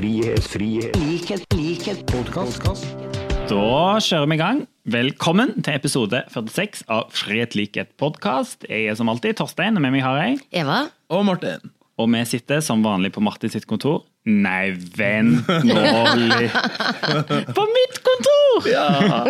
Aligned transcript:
frihet, 0.00 0.44
frihet, 0.48 0.96
likhet, 0.96 1.42
likhet, 1.52 1.98
podkast. 2.08 2.86
Da 3.50 3.98
kjører 4.00 4.30
vi 4.30 4.38
i 4.38 4.40
gang. 4.40 4.62
Velkommen 4.88 5.52
til 5.60 5.76
episode 5.76 6.22
46 6.32 6.86
av 6.88 7.10
Frihet 7.12 7.56
likhet 7.58 7.90
podkast. 8.00 8.64
Jeg 8.70 8.88
er 8.88 8.96
som 8.96 9.10
alltid 9.12 9.36
Torstein, 9.42 9.76
og 9.76 9.84
med 9.84 9.92
meg 9.92 10.06
har 10.06 10.22
jeg. 10.22 10.40
Eva? 10.62 10.86
Og 11.12 11.26
Martin. 11.28 11.74
Og 12.00 12.08
vi 12.14 12.22
sitter 12.28 12.62
som 12.64 12.80
vanlig 12.84 13.10
på 13.12 13.20
Martin 13.24 13.52
sitt 13.52 13.66
kontor. 13.68 14.06
Nei, 14.28 14.70
vent 14.96 15.46
nå 15.64 15.80
litt. 16.20 16.52
På 17.56 17.62
mitt 17.72 17.94
kontor! 18.04 18.66
Ja, 18.68 18.82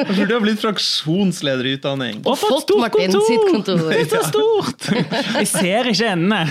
for 0.09 0.27
du 0.27 0.33
har 0.35 0.43
blitt 0.43 0.59
fraksjonsleder 0.59 1.69
i 1.71 1.75
utdanning. 1.77 2.19
Og 2.27 2.35
Fått 2.41 2.65
stort 2.65 2.83
Martin 2.83 3.15
kontor! 3.15 3.29
sitt 3.29 3.45
kontor. 3.55 3.85
Det 3.87 4.01
er 4.01 4.09
så 4.11 4.23
stort! 4.27 4.89
Jeg 5.39 5.47
ser 5.53 5.91
ikke 5.93 6.11
endene. 6.11 6.41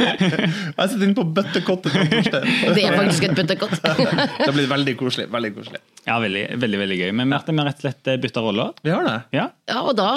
Jeg 0.00 0.88
sitter 0.94 1.04
inne 1.10 1.18
på 1.20 1.26
bøttekottet. 1.36 2.00
Det 2.78 2.86
er 2.86 2.96
faktisk 2.96 3.28
et 3.28 3.36
bøttekott. 3.42 3.76
Det 3.84 4.48
har 4.48 4.56
blitt 4.56 4.72
veldig 4.72 4.96
koselig. 5.04 5.28
veldig 5.36 5.52
koselig. 5.60 5.84
Ja, 6.08 6.16
veldig, 6.24 6.46
veldig, 6.64 6.82
veldig 6.86 7.00
gøy. 7.04 7.12
Men 7.20 7.28
Martin, 7.36 7.60
vi 7.60 7.64
har 7.64 7.72
rett 7.74 7.84
og 7.84 7.90
slett 7.90 8.14
bytta 8.24 8.44
roller. 8.48 8.72
Vi 8.84 8.96
har 8.96 9.04
det. 9.04 9.18
Ja. 9.36 9.50
Ja, 9.68 9.84
og 9.84 9.92
da 10.00 10.10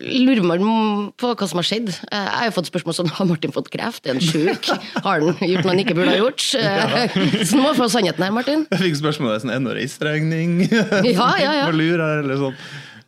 lurer 0.00 0.44
man 0.46 0.62
på 1.20 1.32
hva 1.36 1.46
som 1.48 1.60
har 1.60 1.66
skjedd. 1.68 1.90
Eh, 2.08 2.16
Jeg 2.16 2.36
har 2.38 2.46
jo 2.48 2.54
fått 2.56 2.70
spørsmål 2.70 2.96
sånn 2.96 3.10
har 3.18 3.28
Martin 3.28 3.52
fått 3.52 3.68
kreft, 3.72 4.06
er 4.06 4.16
han 4.16 4.22
sjuk? 4.24 4.70
Har 5.04 5.20
han 5.20 5.34
gjort 5.44 5.66
noe 5.66 5.74
han 5.74 5.82
ikke 5.82 5.96
burde 5.98 6.14
ha 6.14 6.20
gjort? 6.22 6.44
Så 7.48 7.58
nå 7.58 7.66
må 7.66 7.74
vi 7.74 7.80
få 7.82 7.90
sannheten 7.92 8.24
her, 8.24 8.32
Martin. 8.34 8.64
Jeg 8.72 8.80
fikk 8.86 9.00
spørsmål 9.02 9.34
om 9.34 9.50
det 9.50 9.58
er 9.58 9.66
det 9.68 9.76
reiseregning. 9.82 10.56
Ja, 11.14 11.28
ja, 11.40 11.52
ja. 11.60 11.68
Lurer 11.74 12.22
eller 12.22 12.40
sånn. 12.40 12.56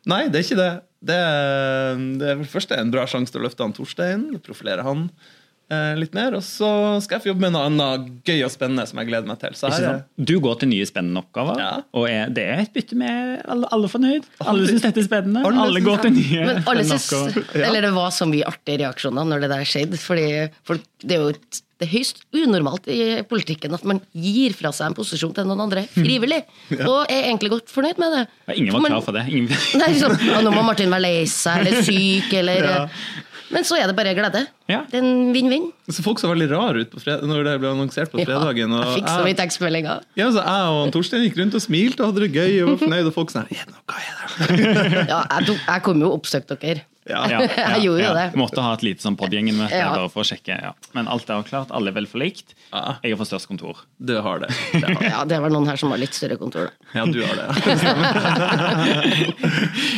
Nei, 0.06 0.26
det 0.30 0.40
er 0.42 0.46
ikke 0.46 0.60
det. 0.60 0.72
Det 1.06 1.16
er, 1.16 1.98
det 2.20 2.28
er 2.32 2.44
først 2.50 2.70
det 2.72 2.78
en 2.82 2.92
bra 2.92 3.04
sjanse 3.08 3.32
til 3.32 3.40
å 3.42 3.46
løfte 3.46 3.64
han 3.64 3.74
Torstein, 3.76 4.28
profilere 4.44 4.84
han 4.86 5.08
litt 5.98 6.14
mer. 6.14 6.36
Og 6.38 6.42
så 6.46 6.68
skal 7.02 7.16
jeg 7.16 7.24
få 7.24 7.30
jobbe 7.32 7.42
med 7.46 7.52
noe 7.56 7.64
annet 7.66 8.06
gøy 8.28 8.44
og 8.46 8.52
spennende 8.54 8.84
som 8.86 9.00
jeg 9.02 9.08
gleder 9.10 9.26
meg 9.26 9.40
til. 9.42 9.56
Så 9.58 9.70
her 9.72 9.86
er? 9.90 10.00
Du 10.16 10.36
går 10.40 10.60
til 10.62 10.70
nye 10.70 10.86
spennende 10.86 11.22
oppgaver, 11.24 11.58
Ja. 11.58 11.72
og 11.92 12.08
er, 12.10 12.28
det 12.30 12.44
er 12.46 12.62
et 12.62 12.72
bytte 12.76 12.94
med 13.00 13.42
alle, 13.48 13.66
alle 13.74 13.88
fornøyd. 13.90 14.24
Alle 14.46 14.66
syns 14.70 14.82
dette 14.86 15.02
er 15.02 15.08
spennende. 15.08 15.42
Alle 15.44 15.66
Alle, 15.66 15.80
går 15.82 16.02
til 16.06 16.14
nye 16.20 16.46
Men 16.46 16.62
alle 16.66 16.84
synes, 16.86 17.10
oppgaver. 17.12 17.62
eller 17.66 17.80
det 17.88 17.92
var 17.98 18.10
så 18.14 18.28
mye 18.30 18.46
artige 18.46 18.78
reaksjoner 18.84 19.24
når 19.26 19.40
det 19.46 19.50
der 19.56 19.64
skjedde. 19.64 19.98
Fordi 19.98 20.26
folk, 20.64 20.82
det 21.02 21.16
er 21.18 21.22
jo 21.24 21.28
et- 21.34 21.62
det 21.76 21.90
er 21.90 21.92
høyst 21.92 22.22
unormalt 22.32 22.86
i 22.88 23.20
politikken 23.28 23.74
at 23.76 23.82
man 23.84 23.98
gir 24.16 24.54
fra 24.56 24.70
seg 24.72 24.86
en 24.86 24.94
posisjon 24.96 25.34
til 25.36 25.44
noen 25.44 25.60
andre 25.66 25.82
frivillig. 25.92 26.38
Og 26.88 27.04
er 27.12 27.26
egentlig 27.28 27.50
godt 27.52 27.68
fornøyd 27.68 27.98
med 28.00 28.14
det. 28.16 28.22
Ja, 28.48 28.54
Ingen 28.54 28.72
var 28.72 28.80
Man- 28.80 28.92
klar 28.92 29.02
for 29.04 29.12
det. 29.12 29.26
Ingen... 29.28 29.50
Nei, 29.76 29.90
liksom, 29.92 30.14
ja, 30.24 30.40
nå 30.40 30.54
må 30.54 30.62
Martin 30.64 30.88
være 30.88 31.02
lei 31.04 31.24
seg 31.28 31.66
eller 31.66 31.82
syk 31.84 32.32
eller 32.32 32.64
Ja. 32.64 32.88
Men 33.54 33.62
så 33.68 33.76
er 33.78 33.86
det 33.86 33.94
bare 33.98 34.12
glede. 34.16 34.40
Ja. 34.70 34.80
Det 34.90 34.98
er 34.98 35.04
en 35.06 35.28
vinn-vinn. 35.34 35.68
Så 35.92 36.02
folk 36.02 36.18
så 36.18 36.30
veldig 36.32 36.48
rare 36.50 36.82
ut 36.82 36.90
på 36.90 36.98
fred 37.02 37.22
når 37.28 37.44
det 37.46 37.54
ble 37.62 37.70
annonsert 37.70 38.10
på 38.10 38.18
fredagen. 38.24 38.72
Og 38.74 38.82
jeg 38.82 38.96
fikk 38.98 39.10
så 39.12 39.22
mye 39.28 39.38
tekstmeldinger. 39.38 40.02
ja, 40.18 40.26
så 40.34 40.42
jeg 40.42 40.74
og 40.80 40.90
Torstein 40.96 41.22
gikk 41.28 41.38
rundt 41.42 41.54
og 41.58 41.62
smilte 41.62 42.02
og 42.02 42.10
hadde 42.10 42.26
det 42.26 42.32
gøy 42.34 42.58
og 42.64 42.72
var 42.72 42.80
fornøyd. 42.82 43.10
Og 43.12 43.14
folk 43.14 43.30
sånn 43.34 43.46
her, 43.46 43.62
«Er 43.62 43.70
det 43.70 43.76
noe? 43.76 43.86
Hva 43.86 44.02
er 44.02 44.12
det? 44.16 45.06
Ja, 45.12 45.20
jeg, 45.38 45.58
jeg 45.62 45.82
kom 45.86 46.02
jo 46.02 46.10
og 46.10 46.18
oppsøkte 46.20 46.58
dere. 46.62 46.82
Ja. 47.06 47.20
Ja, 47.30 47.38
Jeg 47.76 47.82
gjorde 47.86 48.02
jo 48.02 48.14
det. 48.16 48.24
Måtte 48.38 48.62
ha 48.64 48.72
et 48.74 48.82
lite 48.82 49.02
sånn 49.04 49.16
podgjengen-møte 49.20 49.76
Ja. 49.78 49.92
bare 49.94 50.08
for 50.10 50.20
å 50.24 50.26
sjekke. 50.26 50.56
Ja. 50.62 50.72
Men 50.96 51.06
alt 51.12 51.28
er 51.30 51.34
avklart. 51.38 51.70
Alle 51.76 51.88
er 51.92 51.96
vel 52.00 52.08
forlikt. 52.10 52.48
Ja. 52.72 52.96
Jeg 53.04 53.10
har 53.14 53.18
fått 53.20 53.30
størst 53.30 53.48
kontor. 53.50 53.74
Du 53.98 54.14
har 54.22 54.36
det. 54.42 54.48
det, 54.72 54.82
har 54.82 54.88
det. 55.00 55.06
Ja, 55.12 55.20
det 55.30 55.38
var 55.44 55.50
noen 55.54 55.68
her 55.70 55.76
som 55.80 55.90
har 55.94 56.00
litt 56.02 56.14
større 56.18 56.36
kontor. 56.40 56.62
da. 56.66 56.70
Ja, 56.98 57.02
du 57.06 57.20
har 57.22 57.34
det. 57.38 57.46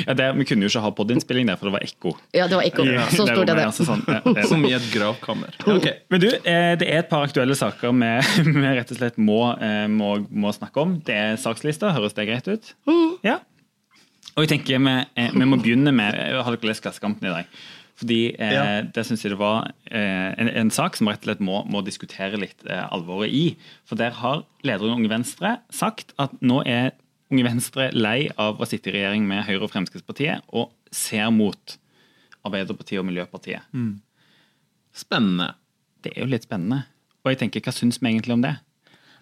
Ja, 0.09 0.15
det, 0.17 0.27
vi 0.39 0.45
kunne 0.49 0.65
jo 0.65 0.69
ikke 0.71 0.81
ha 0.85 0.91
podinnspilling 0.97 1.49
der, 1.51 1.57
for 1.61 1.69
det 1.69 1.75
var 1.75 1.83
ekko. 1.85 2.11
Ja, 2.37 2.45
det 2.49 2.57
var 2.59 2.65
ekko. 2.69 2.85
Ja, 2.89 3.05
Så 3.13 3.25
stort 3.29 3.51
er 3.51 3.57
det. 3.59 3.65
altså 3.69 3.85
sånn, 3.89 4.03
ja, 4.09 4.21
det 4.25 4.41
er 4.45 4.49
Som 4.49 4.65
i 4.69 4.73
et 4.77 4.87
gravkammer. 4.93 5.51
Okay. 5.69 5.95
Men 6.13 6.19
du, 6.23 6.29
eh, 6.39 6.73
det 6.81 6.87
er 6.89 6.99
et 7.03 7.11
par 7.11 7.23
aktuelle 7.27 7.57
saker 7.59 7.93
vi, 7.99 8.11
vi 8.49 8.69
rett 8.79 8.91
og 8.95 8.99
slett 9.01 9.17
må, 9.21 9.41
eh, 9.61 9.85
må, 9.93 10.09
må 10.31 10.49
snakke 10.57 10.81
om. 10.85 10.91
Det 11.05 11.15
er 11.17 11.37
sakslista. 11.41 11.87
Høres 11.97 12.15
det 12.17 12.25
greit 12.31 12.49
ut? 12.49 12.65
Ja. 13.27 13.37
Og 14.39 14.45
jeg 14.45 14.53
tenker 14.53 14.79
vi, 14.79 14.95
eh, 15.19 15.35
vi 15.35 15.47
må 15.51 15.59
begynne 15.59 15.91
med 15.91 16.15
Jeg 16.15 16.39
Har 16.47 16.55
dere 16.55 16.71
lest 16.71 16.85
Klassekampen 16.85 17.27
i 17.27 17.33
dag? 17.35 17.49
Fordi 17.99 18.19
eh, 18.39 18.53
Ja. 18.55 18.65
Det 18.95 19.03
syns 19.07 19.25
jeg 19.25 19.33
det 19.35 19.41
var 19.41 19.73
eh, 19.91 20.31
en, 20.39 20.49
en 20.63 20.71
sak 20.71 20.95
som 20.95 21.11
rett 21.11 21.25
og 21.25 21.33
slett 21.33 21.43
må, 21.43 21.65
må 21.67 21.83
diskutere 21.83 22.39
litt 22.39 22.63
eh, 22.71 22.85
alvoret 22.95 23.35
i. 23.35 23.57
For 23.89 23.99
der 23.99 24.15
har 24.21 24.45
lederen 24.63 24.95
i 24.95 25.01
Unge 25.01 25.11
Venstre 25.11 25.57
sagt 25.75 26.15
at 26.23 26.37
nå 26.39 26.61
er 26.63 26.93
Unge 27.33 27.43
Venstre 27.49 27.89
lei 27.93 28.29
av 28.39 28.63
å 28.63 28.69
sitte 28.71 28.93
i 28.93 28.95
regjering 29.01 29.27
med 29.29 29.43
Høyre 29.49 29.67
og 29.67 29.73
Fremskrittspartiet 29.75 30.47
og 30.55 30.71
ser 30.95 31.27
mot 31.35 31.75
Arbeiderpartiet 32.47 33.03
og 33.03 33.09
Miljøpartiet. 33.11 33.67
Spennende. 34.95 35.51
Det 36.07 36.15
er 36.15 36.23
jo 36.23 36.31
litt 36.31 36.47
spennende. 36.47 36.85
Og 37.27 37.35
jeg 37.35 37.43
tenker, 37.43 37.67
hva 37.67 37.75
syns 37.75 37.99
vi 37.99 38.13
egentlig 38.13 38.39
om 38.39 38.47
det? 38.47 38.55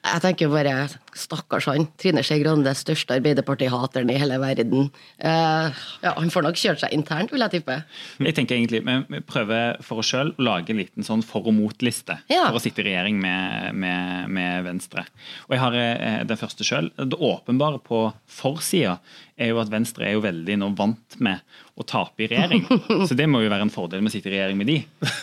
Jeg 0.06 0.22
tenker 0.22 0.50
bare 0.52 0.72
stakkars 1.16 1.66
han. 1.70 1.86
Trine 1.98 2.22
Skei 2.26 2.38
Grande, 2.42 2.70
største 2.78 3.16
Arbeiderparti-hateren 3.16 4.10
i 4.12 4.18
hele 4.20 4.36
verden. 4.42 4.90
Eh, 5.18 5.78
ja, 6.04 6.12
han 6.16 6.30
får 6.30 6.44
nok 6.46 6.60
kjørt 6.60 6.82
seg 6.84 6.94
internt, 6.94 7.32
vil 7.34 7.42
jeg 7.42 7.54
tippe. 7.56 7.78
Jeg 8.22 8.36
tenker 8.36 8.56
egentlig, 8.58 8.82
Vi 9.10 9.20
prøver 9.26 9.80
for 9.82 10.02
oss 10.02 10.12
sjøl 10.12 10.34
å 10.36 10.46
lage 10.46 10.70
en 10.74 10.80
liten 10.82 11.06
sånn 11.06 11.24
for 11.26 11.46
og 11.46 11.54
mot-liste 11.56 12.18
Ja. 12.30 12.46
for 12.48 12.58
å 12.60 12.62
sitte 12.62 12.82
i 12.84 12.88
regjering 12.90 13.18
med, 13.20 13.74
med, 13.74 14.30
med 14.30 14.64
Venstre. 14.68 15.06
Og 15.48 15.56
jeg 15.56 15.62
har 15.64 15.78
eh, 15.80 16.24
den 16.28 16.40
første 16.40 16.64
sjøl. 16.66 16.90
Det 16.96 17.18
åpenbare 17.18 17.80
på 17.82 18.06
forsida 18.26 18.98
er 19.36 19.50
jo 19.52 19.58
at 19.60 19.68
Venstre 19.72 20.06
er 20.08 20.14
jo 20.16 20.22
veldig 20.24 20.54
nå 20.62 20.70
vant 20.78 21.16
med 21.20 21.42
å 21.76 21.84
tape 21.84 22.24
i 22.24 22.28
regjering. 22.30 22.62
Så 23.04 23.12
det 23.18 23.26
må 23.28 23.42
jo 23.44 23.50
være 23.52 23.66
en 23.66 23.72
fordel 23.72 24.00
med 24.00 24.08
å 24.08 24.14
sitte 24.14 24.30
i 24.30 24.32
regjering 24.32 24.56
med 24.56 24.66
de. 24.70 24.76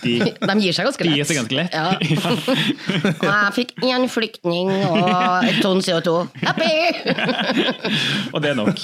De, 0.04 0.12
De 0.52 0.56
gir 0.62 0.76
seg 0.78 0.86
ganske 0.86 1.02
de 1.02 1.10
lett. 1.10 1.18
gir 1.18 1.26
seg 1.26 1.40
ganske 1.42 1.58
lett. 1.58 1.74
Ja. 1.74 1.98
Og 3.10 3.26
jeg 3.26 3.54
fikk 3.56 3.72
én 3.88 4.06
flyktning 4.12 4.70
og 4.70 5.48
et 5.50 5.58
tonn 5.66 5.82
CO2. 5.82 6.14
Happy! 6.44 6.70
Og 8.34 8.38
det 8.44 8.52
er 8.52 8.58
nok. 8.60 8.78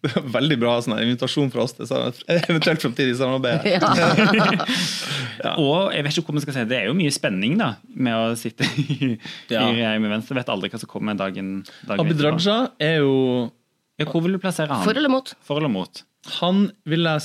Det 0.00 0.10
er 0.16 0.24
Veldig 0.34 0.58
bra 0.62 0.78
sånn 0.84 0.96
invitasjon 1.02 1.52
fra 1.52 1.64
oss 1.66 1.76
til 1.76 1.84
eventuelt 1.92 2.80
framtidig 2.82 3.18
samarbeid. 3.20 3.68
Ja. 5.44 5.54
Og 5.60 5.92
jeg 5.94 6.04
vet 6.06 6.16
ikke 6.16 6.30
hvor 6.30 6.38
vi 6.38 6.44
skal 6.46 6.56
si, 6.56 6.64
det 6.70 6.78
er 6.80 6.88
jo 6.88 6.96
mye 6.96 7.12
spenning 7.14 7.56
da, 7.60 7.72
med 7.94 8.14
å 8.16 8.32
sitte 8.38 8.64
i, 8.80 9.12
Ja. 9.52 9.66
i 9.68 9.76
regjering 9.76 10.02
med 10.06 10.14
Venstre. 10.16 10.38
Vet 10.40 10.50
aldri 10.52 10.70
hva 10.72 10.80
som 10.80 10.90
kommer 10.90 11.18
dagen, 11.18 11.58
dagen 11.84 12.00
Abid. 12.04 12.22
Raja 12.24 12.56
er 12.82 12.93
jo 13.02 13.50
Ja, 13.98 14.06
hvor 14.10 14.22
vil 14.24 14.34
du 14.36 14.40
plassere 14.42 14.72
han? 14.72 14.84
For 14.86 14.96
eller 14.98 15.12
mot? 15.12 15.34
For 15.44 15.60
eller 15.60 15.72
mot? 15.72 16.02
Han 16.40 16.68
vil 16.88 17.04
jeg 17.06 17.22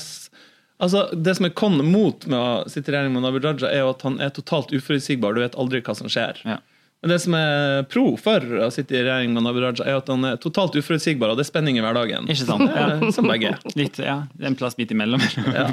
Altså, 0.79 1.09
Det 1.11 1.35
som 1.35 1.45
er 1.49 1.53
kon 1.59 1.75
mot 1.91 2.25
med 2.25 2.39
å 2.39 2.69
sitte 2.71 2.91
i 2.91 2.95
regjering 2.95 3.11
med 3.13 3.27
Abid 3.27 3.43
Raja, 3.43 3.67
er 3.67 3.81
jo 3.83 3.89
at 3.91 4.03
han 4.07 4.19
er 4.23 4.29
totalt 4.31 4.71
uforutsigbar. 4.71 5.35
Du 5.35 5.41
vet 5.43 5.57
aldri 5.59 5.81
hva 5.83 5.95
som 5.97 6.07
skjer. 6.07 6.39
Ja. 6.47 6.55
Men 7.03 7.11
det 7.13 7.17
som 7.23 7.35
er 7.35 7.83
pro 7.91 8.13
for 8.19 8.43
å 8.63 8.69
sitte 8.71 8.95
i 8.95 9.01
regjering 9.03 9.35
med 9.35 9.47
Abid 9.47 9.65
Raja, 9.65 9.83
er 9.83 9.99
at 9.99 10.07
han 10.11 10.23
er 10.27 10.39
totalt 10.39 10.77
uforutsigbar, 10.79 11.33
og 11.33 11.39
det 11.39 11.43
er 11.43 11.49
spenning 11.51 11.79
i 11.79 11.83
hverdagen. 11.83 12.27
Ikke 12.31 12.47
sant? 12.47 12.63
Det 12.67 12.79
er 12.79 12.95
Ja. 12.95 13.11
Som 13.15 13.27
begge. 13.27 13.53
Litt, 13.79 13.99
ja, 14.03 14.21
en 14.39 14.55
plass 14.59 14.79
midt 14.79 14.95
imellom. 14.95 15.23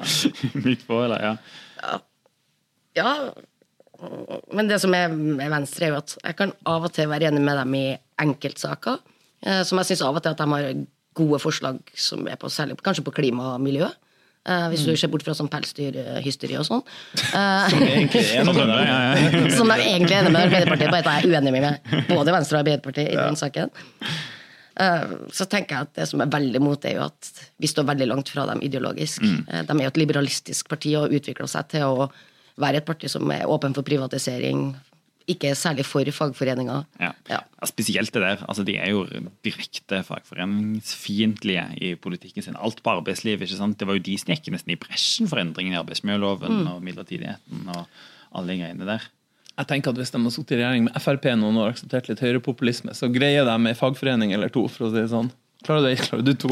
midt 0.66 0.82
på, 0.90 0.98
eller, 1.04 1.22
ja. 1.22 1.96
Ja. 2.98 3.14
Men 4.52 4.68
det 4.70 4.80
som 4.82 4.94
er 4.94 5.10
med 5.14 5.50
Venstre, 5.54 5.86
er 5.86 5.94
jo 5.94 6.02
at 6.02 6.16
jeg 6.18 6.38
kan 6.42 6.54
av 6.66 6.86
og 6.90 6.94
til 6.98 7.10
være 7.10 7.30
enig 7.30 7.42
med 7.46 7.62
dem 7.62 7.78
i 7.78 7.86
enkeltsaker. 8.22 8.98
Eh, 9.46 9.62
Som 9.64 9.78
jeg 9.80 9.92
syns 9.92 10.02
av 10.06 10.18
og 10.18 10.24
til 10.24 10.34
at 10.34 10.42
de 10.42 10.48
har 10.52 10.72
gode 11.16 11.38
forslag 11.40 11.78
som 11.96 12.26
er 12.28 12.36
på, 12.36 12.50
særlig 12.52 12.76
kanskje 12.84 13.06
på 13.06 13.14
klima 13.16 13.54
og 13.54 13.62
miljø. 13.64 13.88
Uh, 14.46 14.68
hvis 14.70 14.84
du 14.86 14.92
ser 14.94 15.10
bort 15.10 15.24
fra 15.26 15.32
sånn 15.34 15.48
pelsdyrhysteri 15.50 16.54
og 16.60 16.66
sånn. 16.68 16.82
Uh, 17.32 17.64
Som 17.72 17.82
egentlig 17.82 18.20
er 18.22 18.44
enig 18.44 18.52
med 18.54 18.68
Ja, 18.70 18.84
ja, 18.86 18.98
ja. 19.32 19.48
som 19.56 19.72
de 19.72 19.78
egentlig 19.80 20.14
er 20.14 20.20
enig 20.22 20.34
med 20.36 20.44
Arbeiderpartiet, 20.44 20.92
bare 20.92 21.02
at 21.02 21.08
jeg 21.08 21.32
er 21.32 21.34
uenig 21.34 21.54
med 21.56 22.12
både 22.12 22.34
Venstre 22.36 22.54
og 22.54 22.60
Arbeiderpartiet 22.62 23.10
i 23.10 23.16
den 23.18 23.40
saken. 23.40 23.72
Eh, 24.80 25.04
Så 25.32 25.46
tenker 25.50 25.74
jeg 25.74 25.88
at 25.88 25.94
det 25.96 26.06
som 26.10 26.20
er 26.22 26.30
veldig 26.32 26.60
mot, 26.62 26.84
er 26.84 26.98
jo 26.98 27.06
at 27.08 27.30
vi 27.58 27.70
står 27.70 27.88
veldig 27.90 28.08
langt 28.10 28.30
fra 28.32 28.44
dem 28.50 28.60
ideologisk. 28.62 29.24
Eh, 29.24 29.62
De 29.66 29.72
er 29.78 29.82
jo 29.86 29.92
et 29.92 30.00
liberalistisk 30.02 30.68
parti 30.68 30.94
og 31.00 31.14
utvikler 31.16 31.48
seg 31.50 31.70
til 31.72 31.86
å 31.88 32.10
være 32.60 32.82
et 32.82 32.86
parti 32.88 33.08
som 33.10 33.26
er 33.32 33.48
åpen 33.50 33.74
for 33.76 33.82
privatisering, 33.88 34.68
ikke 35.28 35.48
er 35.50 35.54
særlig 35.58 35.84
for 35.84 36.04
fagforeninger. 36.14 36.84
Ja. 37.00 37.12
Ja. 37.28 37.40
Ja, 37.42 37.66
spesielt 37.66 38.12
det 38.14 38.22
der. 38.22 38.44
altså 38.48 38.62
De 38.64 38.76
er 38.78 38.90
jo 38.90 39.06
direkte 39.44 40.02
fagforeningsfiendtlige 40.06 41.64
i 41.82 41.94
politikken 41.98 42.42
sin. 42.44 42.56
Alt 42.56 42.82
på 42.82 42.90
arbeidsliv. 42.90 43.40
ikke 43.42 43.56
sant? 43.58 43.78
Det 43.78 43.86
var 43.88 43.94
jo 43.98 44.04
de 44.06 44.16
som 44.18 44.32
gikk 44.34 44.50
nesten 44.54 44.72
i 44.72 44.76
bresjen 44.76 45.28
for 45.28 45.38
endringen 45.42 45.74
i 45.74 45.80
arbeidsmiljøloven 45.82 46.60
Mm. 46.62 46.66
og 46.74 46.82
midlertidigheten 46.82 47.68
og 47.74 47.86
alle 48.34 48.46
de 48.52 48.58
greiene 48.62 48.86
der. 48.86 49.02
Jeg 49.58 49.66
tenker 49.66 49.88
at 49.90 49.96
Hvis 49.96 50.10
de 50.12 50.18
har 50.22 50.30
sittet 50.30 50.52
i 50.58 50.62
regjering 50.62 50.84
med 50.84 51.00
Frp 51.00 51.24
noen 51.36 51.56
år 51.56 51.68
og 51.68 51.74
akseptert 51.74 52.08
litt 52.08 52.20
høyrepopulisme, 52.20 52.92
så 52.94 53.08
greier 53.12 53.44
de 53.44 53.50
en 53.68 53.74
fagforening 53.74 54.32
eller 54.34 54.48
to, 54.48 54.68
for 54.68 54.86
å 54.86 54.90
si 54.92 55.00
det 55.00 55.08
sånn. 55.10 55.30
Klarer 55.66 55.82
du 55.82 55.88
det? 55.90 55.96
Klarer 56.06 56.24
du 56.24 56.32
to? 56.38 56.50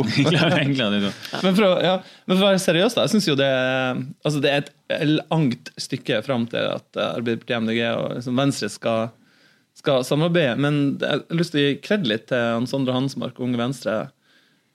Men 1.47 1.55
for, 1.57 1.65
å, 1.69 1.73
ja, 1.85 1.95
men 2.27 2.37
for 2.37 2.43
å 2.45 2.49
være 2.51 2.63
seriøs, 2.65 2.97
da. 2.97 3.05
Jeg 3.07 3.15
syns 3.15 3.29
jo 3.31 3.37
det, 3.39 3.51
altså 4.27 4.41
det 4.43 4.51
er 4.53 4.65
et 4.65 4.73
langt 5.31 5.71
stykke 5.81 6.19
fram 6.27 6.49
til 6.51 6.67
at 6.73 6.99
Arbeiderpartiet, 6.99 7.63
MDG 7.63 7.81
og 7.93 8.17
liksom 8.19 8.41
Venstre 8.43 8.71
skal, 8.73 9.09
skal 9.79 10.05
samarbeide. 10.07 10.57
Men 10.61 10.83
jeg 10.99 11.23
har 11.23 11.39
lyst 11.41 11.55
til 11.55 11.63
å 11.63 11.67
gi 11.69 11.79
kred 11.85 12.07
litt 12.11 12.27
til 12.33 12.43
han 12.59 12.69
Sondre 12.71 12.97
Hansmark 12.97 13.39
og 13.39 13.47
Unge 13.49 13.61
Venstre. 13.63 13.97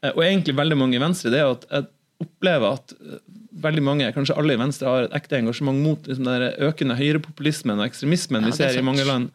Eh, 0.04 0.14
Og 0.16 0.24
egentlig 0.26 0.56
veldig 0.58 0.78
mange 0.80 0.96
i 1.00 1.04
Venstre. 1.04 1.32
Det 1.34 1.42
er 1.42 1.48
jo 1.48 1.58
at 1.58 1.68
jeg 1.70 1.90
opplever 2.24 2.78
at 2.80 2.94
eh, 2.96 3.22
veldig 3.64 3.84
mange, 3.84 4.12
kanskje 4.16 4.38
alle 4.40 4.56
i 4.56 4.60
Venstre, 4.62 4.88
har 4.88 5.08
et 5.08 5.16
ekte 5.20 5.40
engasjement 5.42 5.80
mot 5.84 6.08
liksom, 6.08 6.28
den 6.28 6.68
økende 6.70 6.96
høyrepopulismen 7.00 7.80
og 7.80 7.88
ekstremismen 7.90 8.46
Ja, 8.46 8.52
vi 8.54 8.56
er 8.56 8.76
ser 8.76 8.80
i 8.80 8.86
mange 8.88 9.08
land, 9.08 9.32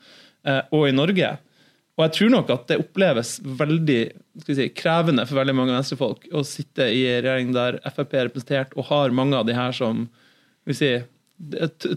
eh, 0.48 0.62
og 0.72 0.88
i 0.88 0.94
Norge. 0.96 1.34
Og 1.94 2.06
jeg 2.08 2.14
tror 2.16 2.30
nok 2.32 2.50
at 2.50 2.68
det 2.70 2.80
oppleves 2.82 3.36
veldig 3.44 4.00
skal 4.42 4.56
si, 4.58 4.68
krevende 4.74 5.26
for 5.28 5.38
veldig 5.38 5.54
mange 5.54 5.74
venstrefolk 5.76 6.26
å 6.34 6.42
sitte 6.46 6.88
i 6.90 7.04
en 7.06 7.20
regjering 7.22 7.52
der 7.54 7.78
Frp 7.86 8.16
er 8.18 8.28
representert, 8.30 8.74
og 8.74 8.88
har 8.90 9.14
mange 9.14 9.38
av 9.38 9.46
de 9.46 9.54
her 9.54 9.74
som 9.76 10.08
vil 10.66 10.78
si, 10.78 10.90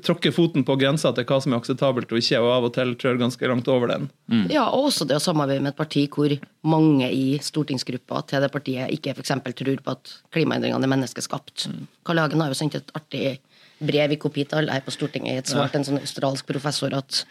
tråkker 0.06 0.34
foten 0.34 0.66
på 0.66 0.76
grensa 0.82 1.12
til 1.16 1.26
hva 1.30 1.38
som 1.42 1.54
er 1.54 1.62
akseptabelt 1.62 2.12
og 2.12 2.22
ikke, 2.22 2.40
og 2.42 2.52
av 2.52 2.68
og 2.68 2.72
til 2.76 2.94
trør 3.00 3.20
ganske 3.22 3.50
langt 3.50 3.70
over 3.74 3.90
den. 3.90 4.08
Ja, 4.54 4.68
og 4.70 4.90
også 4.92 5.06
det 5.10 5.18
å 5.18 5.24
samarbeide 5.24 5.64
med 5.66 5.74
et 5.76 5.80
parti 5.80 6.08
hvor 6.14 6.34
mange 6.68 7.10
i 7.14 7.38
stortingsgruppa 7.42 8.24
til 8.30 8.46
det 8.46 8.52
partiet 8.54 8.94
ikke 8.94 9.14
f.eks. 9.18 9.36
tror 9.62 9.84
på 9.86 9.98
at 9.98 10.16
klimaendringene 10.36 10.90
er 10.90 10.94
menneskeskapt. 10.94 11.70
Karl 12.06 12.22
Hagen 12.22 12.42
har 12.44 12.54
jo 12.54 12.58
sendt 12.58 12.78
et 12.78 12.94
artig 12.98 13.38
brev 13.78 14.14
i 14.14 14.22
kopi 14.22 14.46
til 14.46 14.62
alle 14.62 14.74
her 14.74 14.86
på 14.86 14.94
Stortinget 14.94 15.36
i 15.36 15.42
et 15.44 15.50
svar 15.50 15.70
til 15.70 15.82
en 15.82 15.90
sånn 15.92 16.02
australsk 16.02 16.50
professor 16.50 16.94
at 16.98 17.22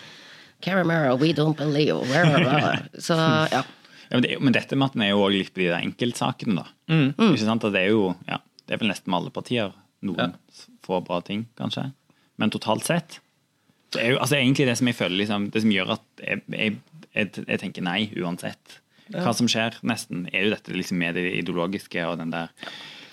Caramera, 0.64 1.16
we 1.20 1.32
don't 1.36 1.56
believe 1.58 1.98
Så 2.98 3.16
ja. 3.52 3.62
Ja, 4.06 4.14
men, 4.14 4.22
det, 4.22 4.36
men 4.40 4.54
dette 4.54 4.76
med 4.78 4.92
at 4.92 4.96
en 4.96 5.02
er 5.02 5.10
jo 5.10 5.22
også 5.24 5.34
litt 5.34 5.58
i 5.58 5.66
de 5.66 5.76
enkeltsakene, 5.80 6.62
da. 6.62 6.66
Ikke 7.26 7.42
sant? 7.42 7.64
Det 7.74 7.80
er 7.82 7.90
jo 7.90 8.12
ja, 8.28 8.38
det 8.66 8.76
er 8.76 8.82
vel 8.82 8.92
nesten 8.92 9.10
med 9.10 9.18
alle 9.20 9.34
partier 9.34 9.72
noen 10.06 10.36
få 10.86 11.00
bra 11.02 11.18
ting, 11.26 11.48
kanskje. 11.58 11.88
Men 12.38 12.52
totalt 12.54 12.86
sett 12.86 13.20
det 13.94 14.02
er 14.02 14.12
jo 14.14 14.18
altså 14.20 14.36
egentlig 14.38 14.66
det 14.68 14.74
som 14.80 14.88
jeg 14.90 14.96
føler 14.98 15.20
liksom, 15.22 15.46
det 15.54 15.62
som 15.62 15.72
gjør 15.72 15.92
at 15.94 16.22
jeg, 16.22 16.42
jeg, 16.52 16.74
jeg, 17.14 17.30
jeg 17.46 17.60
tenker 17.62 17.84
nei 17.86 18.00
uansett. 18.18 18.78
Hva 19.14 19.32
som 19.38 19.46
skjer, 19.50 19.76
nesten, 19.86 20.24
er 20.34 20.48
jo 20.48 20.54
dette 20.56 20.74
liksom 20.74 20.98
med 20.98 21.14
det 21.14 21.28
ideologiske 21.38 22.02
og 22.08 22.18
den 22.18 22.32
der 22.34 22.50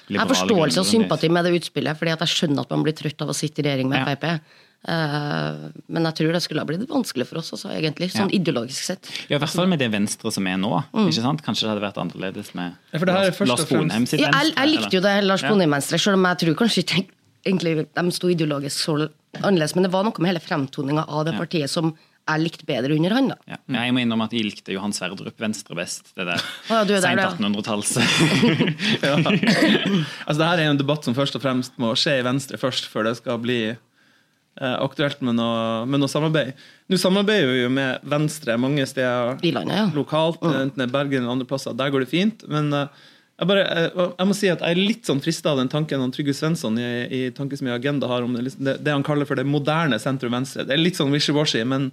Jeg 0.09 0.19
har 0.19 0.29
forståelse 0.31 0.81
og 0.81 0.89
sympati 0.89 1.29
med 1.31 1.45
det 1.45 1.53
utspillet, 1.59 1.99
fordi 1.99 2.15
at 2.15 2.25
jeg 2.25 2.33
skjønner 2.33 2.65
at 2.65 2.73
man 2.73 2.85
blir 2.85 2.97
trøtt 2.97 3.21
av 3.23 3.29
å 3.31 3.37
sitte 3.37 3.61
i 3.61 3.67
regjering 3.67 3.91
med 3.93 4.01
Ja. 4.01 4.15
Frp. 4.15 4.41
Eh, 4.83 5.59
men 5.88 6.03
jeg 6.09 6.15
tror 6.19 6.33
det 6.35 6.41
skulle 6.44 6.59
ha 6.59 6.68
blitt 6.68 6.83
vanskelig 6.89 7.25
for 7.30 7.39
oss, 7.39 7.51
også, 7.56 7.69
egentlig, 7.71 8.09
sånn 8.12 8.27
Ja. 8.31 8.35
ideologisk 8.39 8.83
sett. 8.83 9.09
Ja, 9.30 9.38
I 9.38 9.39
hvert 9.39 9.53
fall 9.56 9.68
med 9.71 9.80
det 9.80 9.89
Venstre 9.94 10.31
som 10.31 10.45
er 10.47 10.57
nå. 10.57 10.83
ikke 10.94 11.21
sant? 11.24 11.41
Kanskje 11.45 11.62
det 11.68 11.71
hadde 11.71 11.85
vært 11.88 12.01
annerledes 12.03 12.53
med 12.53 12.75
Ja, 12.91 13.00
for 13.00 13.06
det 13.06 13.15
her 13.15 13.21
er 13.24 13.31
Lars- 13.31 13.38
først 13.38 13.41
og 13.41 13.57
Lars 13.59 13.68
Sponheim 13.69 14.06
sitt 14.07 14.19
Ja, 14.19 14.27
jeg, 14.27 14.33
Venstre, 14.33 14.63
jeg 14.65 14.74
likte 14.77 14.91
jo 14.94 15.01
det 15.01 15.24
Lars 15.24 15.41
Ja. 15.41 15.47
Sponheim 15.50 15.71
Venstre, 15.71 15.97
selv 16.00 16.13
om 16.19 16.24
jeg 16.25 16.38
tror 16.44 16.56
kanskje 16.56 16.83
ikke 16.83 17.07
egentlig 17.45 17.88
de 17.95 18.12
sto 18.12 18.27
ideologisk 18.27 18.77
så 18.83 19.09
annerledes. 19.41 19.75
Men 19.75 19.83
det 19.83 19.91
var 19.91 20.03
noe 20.03 20.13
med 20.19 20.27
hele 20.35 20.39
fremtoninga 20.44 21.06
av 21.07 21.25
det 21.25 21.33
partiet 21.38 21.69
som 21.69 21.94
jeg 22.25 22.39
likte 22.39 22.65
bedre 22.65 22.95
under 22.95 23.09
han. 23.12 23.27
da. 23.29 23.36
Ja. 23.47 23.57
Ja, 23.68 23.81
jeg 23.83 23.94
må 23.94 24.00
innrømme 24.00 24.24
at 24.24 24.31
jeg 24.31 24.44
likte 24.45 24.71
Johan 24.71 24.91
Sverdrup 24.94 25.36
Venstre 25.39 25.75
best. 25.75 26.13
Det 26.15 26.25
der 26.25 26.39
ja, 26.69 26.83
du 26.86 26.94
er 26.95 27.01
der, 27.01 27.18
sent 27.19 27.39
1800-talls. 27.39 27.97
Ja. 29.03 29.15
altså, 29.18 30.38
det 30.39 30.47
her 30.47 30.59
er 30.59 30.69
en 30.71 30.77
debatt 30.79 31.03
som 31.03 31.13
først 31.15 31.36
og 31.36 31.41
fremst 31.44 31.74
må 31.81 31.91
skje 32.00 32.19
i 32.19 32.24
Venstre 32.24 32.57
først, 32.57 32.88
før 32.91 33.03
det 33.09 33.18
skal 33.19 33.38
bli 33.44 33.75
aktuelt 34.61 35.21
med 35.25 35.38
noe, 35.39 35.85
med 35.89 36.01
noe 36.03 36.11
samarbeid. 36.11 36.53
Nå 36.91 37.00
samarbeider 37.01 37.50
vi 37.50 37.63
jo 37.63 37.71
med 37.73 38.03
Venstre 38.05 38.53
mange 38.61 38.85
steder 38.85 39.41
I 39.41 39.53
landet, 39.55 39.79
ja. 39.79 39.88
lokalt, 39.95 40.44
enten 40.45 40.77
det 40.77 40.85
er 40.85 40.94
Bergen 40.94 41.23
eller 41.23 41.33
andre 41.33 41.47
plasser. 41.50 41.73
Der 41.77 41.89
går 41.94 42.05
det 42.05 42.11
fint. 42.11 42.45
Men 42.51 42.69
eh, 42.77 43.03
jeg, 43.39 43.50
bare, 43.50 43.63
jeg, 43.65 43.94
jeg 44.11 44.29
må 44.29 44.35
si 44.38 44.51
at 44.53 44.61
jeg 44.61 44.75
er 44.75 44.81
litt 44.91 45.09
sånn 45.09 45.21
frista 45.23 45.53
av 45.53 45.61
den 45.61 45.71
tanken 45.71 46.03
han 46.03 46.13
Trygve 46.13 46.35
Svensson 46.38 46.77
i, 46.77 46.89
i 47.09 47.21
Tankesmia 47.33 47.79
Agenda 47.79 48.09
har 48.11 48.25
om 48.25 48.35
det, 48.38 48.44
liksom 48.45 48.67
det, 48.67 48.77
det 48.85 48.94
han 48.94 49.05
kaller 49.05 49.29
for 49.29 49.39
det 49.39 49.47
moderne 49.50 49.97
sentrum-venstre. 50.01 50.67
Det 50.69 50.75
er 50.75 50.83
litt 50.83 51.00
sånn 51.00 51.13
wishy-washy, 51.13 51.63
men 51.65 51.89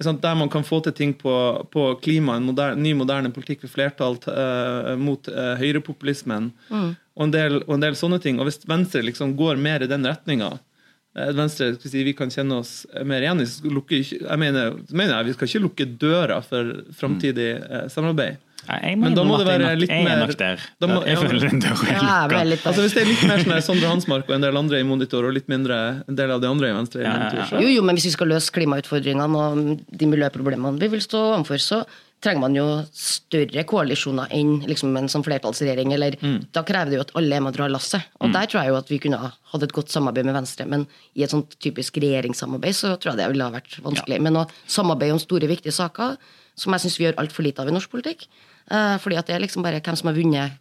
sånn, 0.00 0.20
der 0.20 0.36
man 0.38 0.50
kan 0.52 0.64
få 0.64 0.80
til 0.84 0.94
ting 0.96 1.14
på, 1.16 1.32
på 1.72 1.86
klima, 2.04 2.36
en 2.36 2.48
moderne, 2.48 2.80
ny 2.82 2.92
moderne 2.98 3.32
politikk 3.32 3.64
for 3.64 3.72
flertall 3.72 4.18
eh, 4.28 4.92
mot 5.00 5.28
uh, 5.32 5.54
høyrepopulismen 5.60 6.50
og, 6.72 7.24
en 7.26 7.32
del, 7.34 7.58
og 7.66 7.76
en 7.76 7.86
del 7.86 7.96
sånne 7.98 8.20
ting. 8.22 8.40
Og 8.40 8.48
hvis 8.48 8.62
Venstre 8.68 9.04
liksom 9.04 9.36
går 9.38 9.60
mer 9.60 9.84
i 9.84 9.90
den 9.90 10.06
retninga, 10.08 10.54
eh, 10.56 10.68
Venstre 11.14 11.74
skal 11.74 11.84
vi 11.84 11.90
si, 11.92 12.04
vi 12.06 12.14
kan 12.16 12.30
kjenne 12.32 12.56
oss 12.62 12.86
mer 13.04 13.20
igjen 13.20 13.42
i, 13.44 13.44
jeg 13.44 14.38
mener, 14.40 14.78
mener 14.90 15.18
jeg, 15.18 15.26
vi 15.26 15.34
skal 15.36 15.48
ikke 15.50 15.60
lukke 15.66 15.86
døra 16.00 16.38
for 16.46 16.70
framtidig 16.96 17.50
eh, 17.60 17.84
samarbeid. 17.92 18.38
Nei, 18.62 18.76
jeg 18.92 18.98
Men 19.02 19.16
da 19.18 19.24
må 19.26 19.36
det 19.40 19.46
være 19.48 19.72
litt 19.74 19.90
er 19.90 20.04
mer- 20.06 20.20
nok 20.22 20.36
der. 20.38 20.60
må- 20.86 21.02
jeg 21.04 21.18
føler 21.18 21.48
den 21.50 21.58
døra 21.64 21.96
er 22.38 22.44
lukka. 22.46 22.68
Altså 22.70 22.84
Hvis 22.84 22.94
det 22.94 23.02
er 23.02 23.08
litt 23.10 23.24
mer 23.26 23.42
sånn 23.42 23.60
Sondre 23.66 23.88
Hansmark 23.90 24.28
og 24.30 24.36
en 24.36 24.40
del 24.46 24.56
andre 24.56 24.78
i 24.78 24.84
Monitor, 24.86 25.26
og 25.26 25.34
litt 25.34 25.48
mindre 25.50 26.04
en 26.08 26.14
del 26.14 26.30
av 26.30 26.40
de 26.40 26.46
andre 26.48 26.70
i 26.70 26.76
Venstre 26.76 27.02
i 27.02 27.04
Ja, 27.04 27.10
ja, 27.10 27.18
Monitor, 27.18 27.38
ja. 27.42 27.46
så 27.50 27.60
Jo, 27.60 27.68
jo, 27.74 27.82
men 27.82 27.96
hvis 27.98 28.06
vi 28.06 28.14
skal 28.14 28.28
løse 28.30 28.54
klimautfordringene 28.54 29.42
og 29.42 29.82
de 29.90 30.06
miljøproblemene 30.06 30.78
vi 30.78 30.88
vil 30.94 31.02
stå 31.02 31.24
overfor, 31.34 31.58
så 31.58 31.82
trenger 32.22 32.40
man 32.44 32.54
jo 32.54 32.64
større 32.94 33.64
koalisjoner 33.68 34.30
enn 34.30 34.60
liksom 34.70 34.94
en 34.96 35.08
sånn 35.10 35.24
flertallsregjering. 35.26 35.92
Eller, 35.96 36.16
Da 36.54 36.62
krever 36.62 36.90
det 36.92 36.98
jo 37.00 37.04
at 37.04 37.14
alle 37.18 37.36
er 37.36 37.40
med 37.42 37.52
og 37.52 37.56
drar 37.58 37.72
lasset. 37.72 38.02
Og 38.20 38.32
der 38.32 38.46
tror 38.46 38.62
jeg 38.62 38.70
jo 38.70 38.76
at 38.78 38.88
vi 38.92 38.98
kunne 39.02 39.18
ha 39.18 39.32
hatt 39.52 39.62
et 39.66 39.72
godt 39.74 39.90
samarbeid 39.90 40.24
med 40.28 40.34
Venstre. 40.34 40.66
Men 40.66 40.86
i 41.16 41.24
et 41.26 41.30
sånt 41.30 41.58
typisk 41.58 41.98
regjeringssamarbeid 41.98 42.74
så 42.78 42.94
tror 42.96 43.12
jeg 43.12 43.18
det 43.22 43.30
ville 43.32 43.44
ha 43.44 43.50
vært 43.50 43.78
vanskelig. 43.82 44.20
Men 44.22 44.36
å 44.36 44.46
samarbeide 44.66 45.12
om 45.16 45.18
store, 45.22 45.50
viktige 45.50 45.74
saker, 45.74 46.16
som 46.54 46.72
jeg 46.72 46.84
syns 46.84 46.98
vi 46.98 47.06
gjør 47.08 47.18
altfor 47.18 47.42
lite 47.42 47.62
av 47.62 47.68
i 47.68 47.74
norsk 47.74 47.90
politikk, 47.90 48.26
eh, 48.70 48.96
fordi 48.98 49.18
at 49.18 49.26
det 49.26 49.34
er 49.34 49.40
liksom 49.40 49.62
bare 49.62 49.80
hvem 49.80 49.96
som 49.98 50.08
har 50.08 50.14
vunnet 50.14 50.58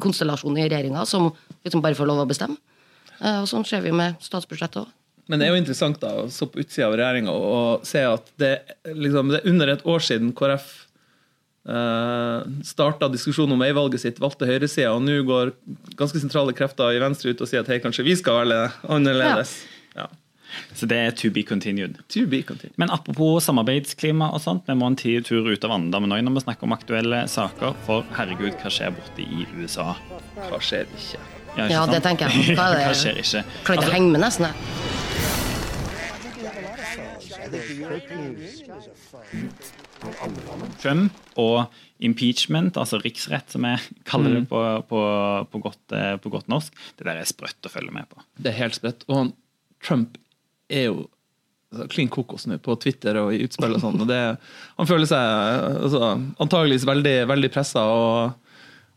konstellasjonen 0.00 0.58
i 0.58 0.68
regjeringa, 0.68 1.06
som 1.06 1.32
liksom 1.64 1.80
bare 1.80 1.94
får 1.94 2.06
lov 2.06 2.24
å 2.24 2.28
bestemme. 2.28 2.56
Eh, 3.20 3.40
og 3.40 3.48
sånn 3.48 3.64
ser 3.66 3.80
vi 3.80 3.88
jo 3.88 3.94
med 3.98 4.16
statsbudsjettet 4.20 4.82
òg. 4.82 4.88
Men 5.26 5.40
det 5.40 5.46
er 5.46 5.54
jo 5.54 5.60
interessant 5.62 6.00
da, 6.02 6.10
å 6.24 6.30
stå 6.32 6.50
på 6.52 6.60
utsida 6.60 6.90
av 6.90 6.98
regjeringa 7.00 7.32
og, 7.32 7.44
og 7.44 7.86
se 7.88 8.02
at 8.04 8.26
det, 8.40 8.54
liksom, 8.90 9.32
det 9.32 9.40
er 9.40 9.52
under 9.54 9.72
et 9.72 9.86
år 9.88 10.04
siden 10.04 10.34
KrF 10.36 10.66
uh, 11.68 12.44
starta 12.64 13.08
diskusjonen 13.12 13.56
om 13.56 13.62
veivalget 13.64 14.04
sitt, 14.04 14.20
valgte 14.22 14.48
høyresida, 14.48 14.92
og 14.92 15.04
nå 15.04 15.20
går 15.28 15.54
ganske 15.98 16.20
sentrale 16.20 16.56
krefter 16.56 16.92
i 16.94 17.00
Venstre 17.02 17.32
ut 17.32 17.40
og 17.40 17.50
sier 17.50 17.64
at 17.64 17.72
hei, 17.72 17.80
kanskje 17.84 18.06
vi 18.06 18.18
skal 18.20 18.42
være 18.44 18.68
annerledes. 18.84 19.56
Ja. 19.96 20.10
Så 20.74 20.86
det 20.86 20.98
er 21.00 21.14
to 21.18 21.30
be 21.34 21.42
continued. 21.42 21.96
To 22.14 22.26
be 22.30 22.42
continued. 22.46 22.76
Men 22.78 22.92
apropos 22.94 23.44
samarbeidsklima 23.48 24.28
og 24.34 24.42
sånt, 24.44 24.68
vi 24.68 24.76
må 24.78 24.86
en 24.90 24.98
tid 24.98 25.26
tur 25.26 25.48
ut 25.50 25.66
av 25.66 25.74
Andammen 25.74 26.14
òg 26.14 26.22
når 26.26 26.36
vi 26.38 26.44
snakker 26.46 26.68
om 26.68 26.76
aktuelle 26.76 27.24
saker. 27.30 27.74
For 27.88 28.06
herregud, 28.14 28.54
hva 28.60 28.70
skjer 28.70 28.94
borte 28.94 29.24
i 29.24 29.48
USA? 29.56 29.94
Hva 30.36 30.60
skjer 30.62 30.86
ikke? 30.90 31.22
ikke 31.54 31.70
Ja, 31.72 31.86
det 31.90 32.04
tenker 32.06 32.30
jeg. 32.30 32.54
Hva 32.58 32.70
er 32.70 32.76
det? 32.78 32.84
Hva 32.90 32.98
skjer 33.00 33.24
ikke? 33.24 33.46
Kan 33.64 33.80
ikke 33.80 33.88
altså, 33.88 33.96
henge 33.96 34.12
med, 34.12 34.22
nesten. 34.28 34.52
jeg. 34.52 34.93
Trump 40.82 41.38
og 41.40 41.64
impeachment, 42.04 42.76
altså 42.80 43.00
riksrett, 43.02 43.50
som 43.52 43.66
jeg 43.68 43.80
kaller 44.10 44.38
det 44.38 44.44
på, 44.50 44.60
på, 44.90 45.00
på, 45.50 45.62
godt, 45.64 45.96
eh, 45.96 46.14
på 46.20 46.32
godt 46.32 46.50
norsk, 46.52 46.76
det 46.98 47.08
der 47.08 47.22
er 47.22 47.28
sprøtt 47.28 47.66
å 47.68 47.72
følge 47.72 47.94
med 47.94 48.08
på. 48.10 48.22
Det 48.38 48.52
er 48.52 48.60
helt 48.62 48.78
sprøtt. 48.78 49.04
Og 49.08 49.18
han, 49.18 49.34
Trump 49.84 50.18
er 50.72 50.88
jo 50.88 50.96
altså, 51.72 51.88
klin 51.92 52.10
kokos 52.12 52.46
nå 52.50 52.58
på 52.64 52.76
Twitter 52.82 53.18
og 53.20 53.34
i 53.34 53.42
utspill 53.46 53.76
og 53.76 53.84
sånn. 53.84 54.02
Han 54.04 54.90
føler 54.90 55.10
seg 55.10 55.76
altså, 55.84 56.14
antageligvis 56.42 56.88
veldig, 56.88 57.16
veldig 57.30 57.52
pressa 57.54 57.84
og, 57.90 58.50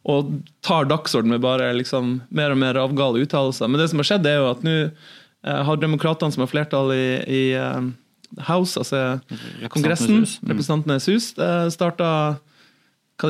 og 0.08 0.34
tar 0.66 0.90
dagsorden 0.90 1.34
med 1.36 1.44
bare 1.46 1.74
liksom, 1.78 2.20
mer 2.30 2.56
og 2.56 2.62
mer 2.64 2.80
avgale 2.82 3.24
uttalelser. 3.26 3.70
Men 3.70 3.82
det 3.82 3.92
som 3.92 4.04
har 4.04 4.12
skjedd, 4.12 4.28
er 4.28 4.42
jo 4.42 4.52
at 4.52 4.68
nå 4.68 4.76
eh, 4.84 5.64
har 5.70 5.82
demokratene 5.82 6.34
som 6.34 6.46
har 6.46 6.52
flertall 6.52 6.94
i, 6.96 7.08
i 7.28 7.44
eh, 7.60 7.82
House, 8.48 8.78
altså 8.80 9.20
Kongressen. 9.74 10.24
Mm. 10.26 10.52
Representantenes 10.52 11.08
hus, 11.12 11.32
eh, 11.40 11.70
starta 11.74 12.10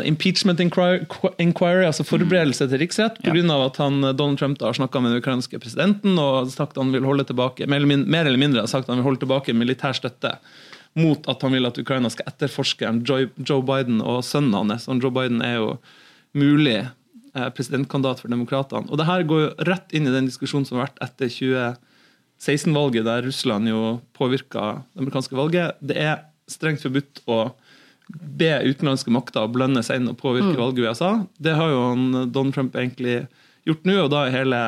impeachment 0.03 0.59
inquiry, 0.59 1.85
altså 1.85 2.03
forberedelse 2.03 2.67
til 2.67 2.79
riksrett, 2.79 3.17
Ja. 3.23 3.31
pga. 3.31 3.65
at 3.65 3.77
han, 3.77 4.03
eh, 4.03 4.13
Donald 4.13 4.37
Trump 4.37 4.59
har 4.61 4.73
snakka 4.73 5.01
med 5.01 5.11
den 5.11 5.21
ukrainske 5.21 5.59
presidenten 5.59 6.19
og 6.19 6.51
sagt 6.51 6.75
han 6.75 6.91
vil 6.91 7.03
holde 7.03 7.23
tilbake, 7.23 7.67
mer 7.67 7.77
eller, 7.77 8.37
mindre 8.37 8.59
har 8.59 8.67
sagt 8.67 8.87
han 8.87 8.97
vil 8.97 9.03
holde 9.03 9.19
tilbake 9.19 9.53
militær 9.53 9.93
støtte 9.93 10.37
mot 10.95 11.27
at 11.29 11.41
han 11.41 11.51
vil 11.51 11.65
at 11.65 11.77
Ukraina 11.77 12.09
skal 12.09 12.25
etterforske 12.27 13.07
Joe, 13.07 13.61
Biden 13.61 14.01
og 14.01 14.23
sønnen 14.23 14.53
hans. 14.71 14.87
Og 14.87 15.01
Joe 15.01 15.11
Biden 15.11 15.41
er 15.41 15.55
jo 15.55 15.79
mulig 16.33 16.89
eh, 17.35 17.49
presidentkandidat 17.49 18.19
for 18.19 18.27
demokratene. 18.27 18.89
Og 18.89 18.97
det 18.97 19.05
her 19.05 19.23
går 19.23 19.41
jo 19.43 19.53
rett 19.63 19.93
inn 19.93 20.07
i 20.07 20.11
den 20.11 20.25
diskusjonen 20.25 20.65
som 20.65 20.79
har 20.79 20.87
vært 20.87 21.01
etter 21.01 21.29
2016-valget, 22.37 23.05
der 23.07 23.25
Russland 23.25 23.69
jo 23.69 23.99
påvirka 24.17 24.83
det 24.93 25.03
amerikanske 25.03 25.37
valget. 25.37 25.79
Det 25.79 25.97
er 25.97 26.21
strengt 26.47 26.83
forbudt 26.85 27.23
å 27.27 27.39
be 28.07 28.51
utenlandske 28.63 29.11
makter 29.11 29.49
blande 29.51 29.83
seg 29.83 29.99
inn 29.99 30.11
og 30.11 30.19
påvirke 30.21 30.55
valget 30.59 30.83
i 30.83 30.87
USA. 30.87 31.11
Det 31.37 31.55
har 31.57 31.73
jo 31.73 31.81
han, 31.89 32.05
Donald 32.31 32.55
Trump 32.55 32.77
egentlig 32.77 33.25
gjort 33.67 33.87
nå, 33.87 33.97
og 34.05 34.13
da 34.13 34.25
er 34.25 34.37
hele 34.37 34.61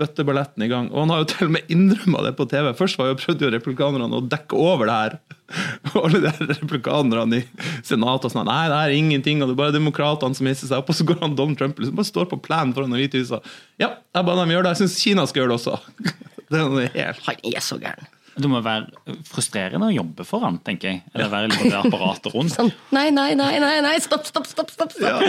bøtteballetten 0.00 0.64
i 0.64 0.68
gang. 0.70 0.88
Og 0.90 1.04
han 1.04 1.12
har 1.12 1.22
jo 1.22 1.28
til 1.30 1.46
og 1.46 1.52
med 1.54 1.70
innrømma 1.70 2.24
det 2.26 2.32
på 2.38 2.46
TV. 2.50 2.72
Først 2.78 2.98
var 2.98 3.10
jo 3.12 3.18
prøvde 3.20 3.46
jo 3.46 3.52
republikanerne 3.54 4.18
å 4.18 4.24
dekke 4.26 4.58
over 4.58 4.90
det 4.90 4.96
her. 4.98 5.16
Og 5.92 5.98
alle 6.06 6.22
de 6.24 6.32
her 6.32 6.50
republikanerne 6.50 7.42
i 7.42 7.70
senatet 7.86 8.28
og 8.30 8.34
sånn 8.34 8.48
Nei, 8.48 8.64
det 8.72 8.80
er 8.80 8.96
ingenting, 8.96 9.42
og 9.42 9.50
det 9.50 9.56
er 9.56 9.62
bare 9.62 9.76
demokratene 9.76 10.38
som 10.38 10.50
hisser 10.50 10.70
seg 10.70 10.82
opp. 10.82 10.90
Og 10.90 10.98
så 10.98 11.06
går 11.06 11.22
han 11.22 11.38
Donald 11.38 11.60
Trump 11.60 11.78
liksom 11.78 11.98
bare 11.98 12.10
står 12.10 12.28
på 12.32 12.40
plenen 12.42 12.74
foran 12.74 12.94
Det 12.94 13.04
hvite 13.04 13.22
huset. 13.22 13.54
Ja, 13.82 13.94
jeg 14.14 14.28
ba 14.28 14.36
dem 14.38 14.54
gjøre 14.54 14.66
det. 14.66 14.74
Jeg 14.74 14.84
syns 14.84 15.00
Kina 15.04 15.26
skal 15.30 15.44
gjøre 15.44 15.54
det 15.54 15.60
også. 15.62 15.78
Det 16.52 16.64
er 16.64 16.98
helt 17.12 17.24
Han 17.28 17.46
er 17.56 17.64
så 17.64 17.78
gæren. 17.82 18.10
Det 18.32 18.48
må 18.48 18.62
være 18.64 18.86
frustrerende 19.28 19.90
å 19.90 19.92
jobbe 19.92 20.24
for 20.24 20.40
han, 20.40 20.54
tenker 20.64 20.88
jeg. 20.88 21.00
Eller 21.12 21.28
være 21.28 21.50
litt 21.50 21.58
på 21.60 21.68
det 21.68 21.80
apparatet 21.82 22.30
rundt. 22.34 22.54
Sånn, 22.54 22.70
nei, 22.96 23.10
nei, 23.12 23.34
nei, 23.36 23.50
nei, 23.60 23.74
nei, 23.84 23.90
stopp, 24.00 24.24
stopp, 24.24 24.46
stopp! 24.48 24.70
stopp, 24.72 24.94
stopp. 24.96 25.20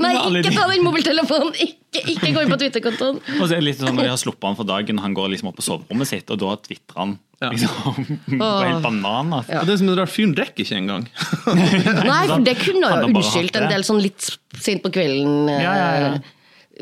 Nei, 0.00 0.12
ikke 0.40 0.54
ta 0.56 0.64
den 0.70 0.80
mobiltelefonen! 0.86 1.52
Ikke, 1.60 2.00
ikke 2.14 2.30
gå 2.38 2.46
inn 2.46 2.54
på 2.54 2.58
Twitter-kontoen! 2.62 3.20
Og 3.36 3.42
så 3.44 3.50
er 3.50 3.60
det 3.60 3.66
litt 3.66 3.82
sånn 3.82 3.92
når 3.92 4.08
de 4.08 4.14
har 4.14 4.22
sluppet 4.24 4.48
han 4.48 4.56
for 4.56 4.70
dagen, 4.72 5.02
han 5.04 5.18
går 5.20 5.34
liksom 5.34 5.52
opp 5.52 5.60
på 5.60 5.66
soverommet 5.68 6.08
sitt, 6.14 6.32
og 6.32 6.40
da 6.40 6.54
tvitrer 6.64 7.02
han 7.02 7.14
Ja. 7.44 7.52
liksom 7.52 8.08
på 8.40 8.48
helt 8.64 8.82
banan. 8.88 9.36
Altså. 9.42 9.60
Og 9.60 9.68
det 9.68 9.76
som 9.82 9.92
er 9.92 10.00
rart, 10.00 10.16
fyren 10.16 10.32
drikker 10.40 10.64
ikke 10.64 10.80
engang. 10.80 11.06
Nei, 12.08 12.22
for 12.24 12.40
det 12.48 12.56
kunne 12.64 12.88
jo 12.88 13.12
unnskyldt 13.12 13.60
en 13.60 13.68
del 13.76 13.84
sånn 13.84 14.00
litt 14.00 14.32
sent 14.56 14.80
på 14.84 14.96
kvelden 14.96 15.44
eh, 15.52 15.60
Ja, 15.68 15.76
ja, 15.76 15.88
ja. 16.08 16.18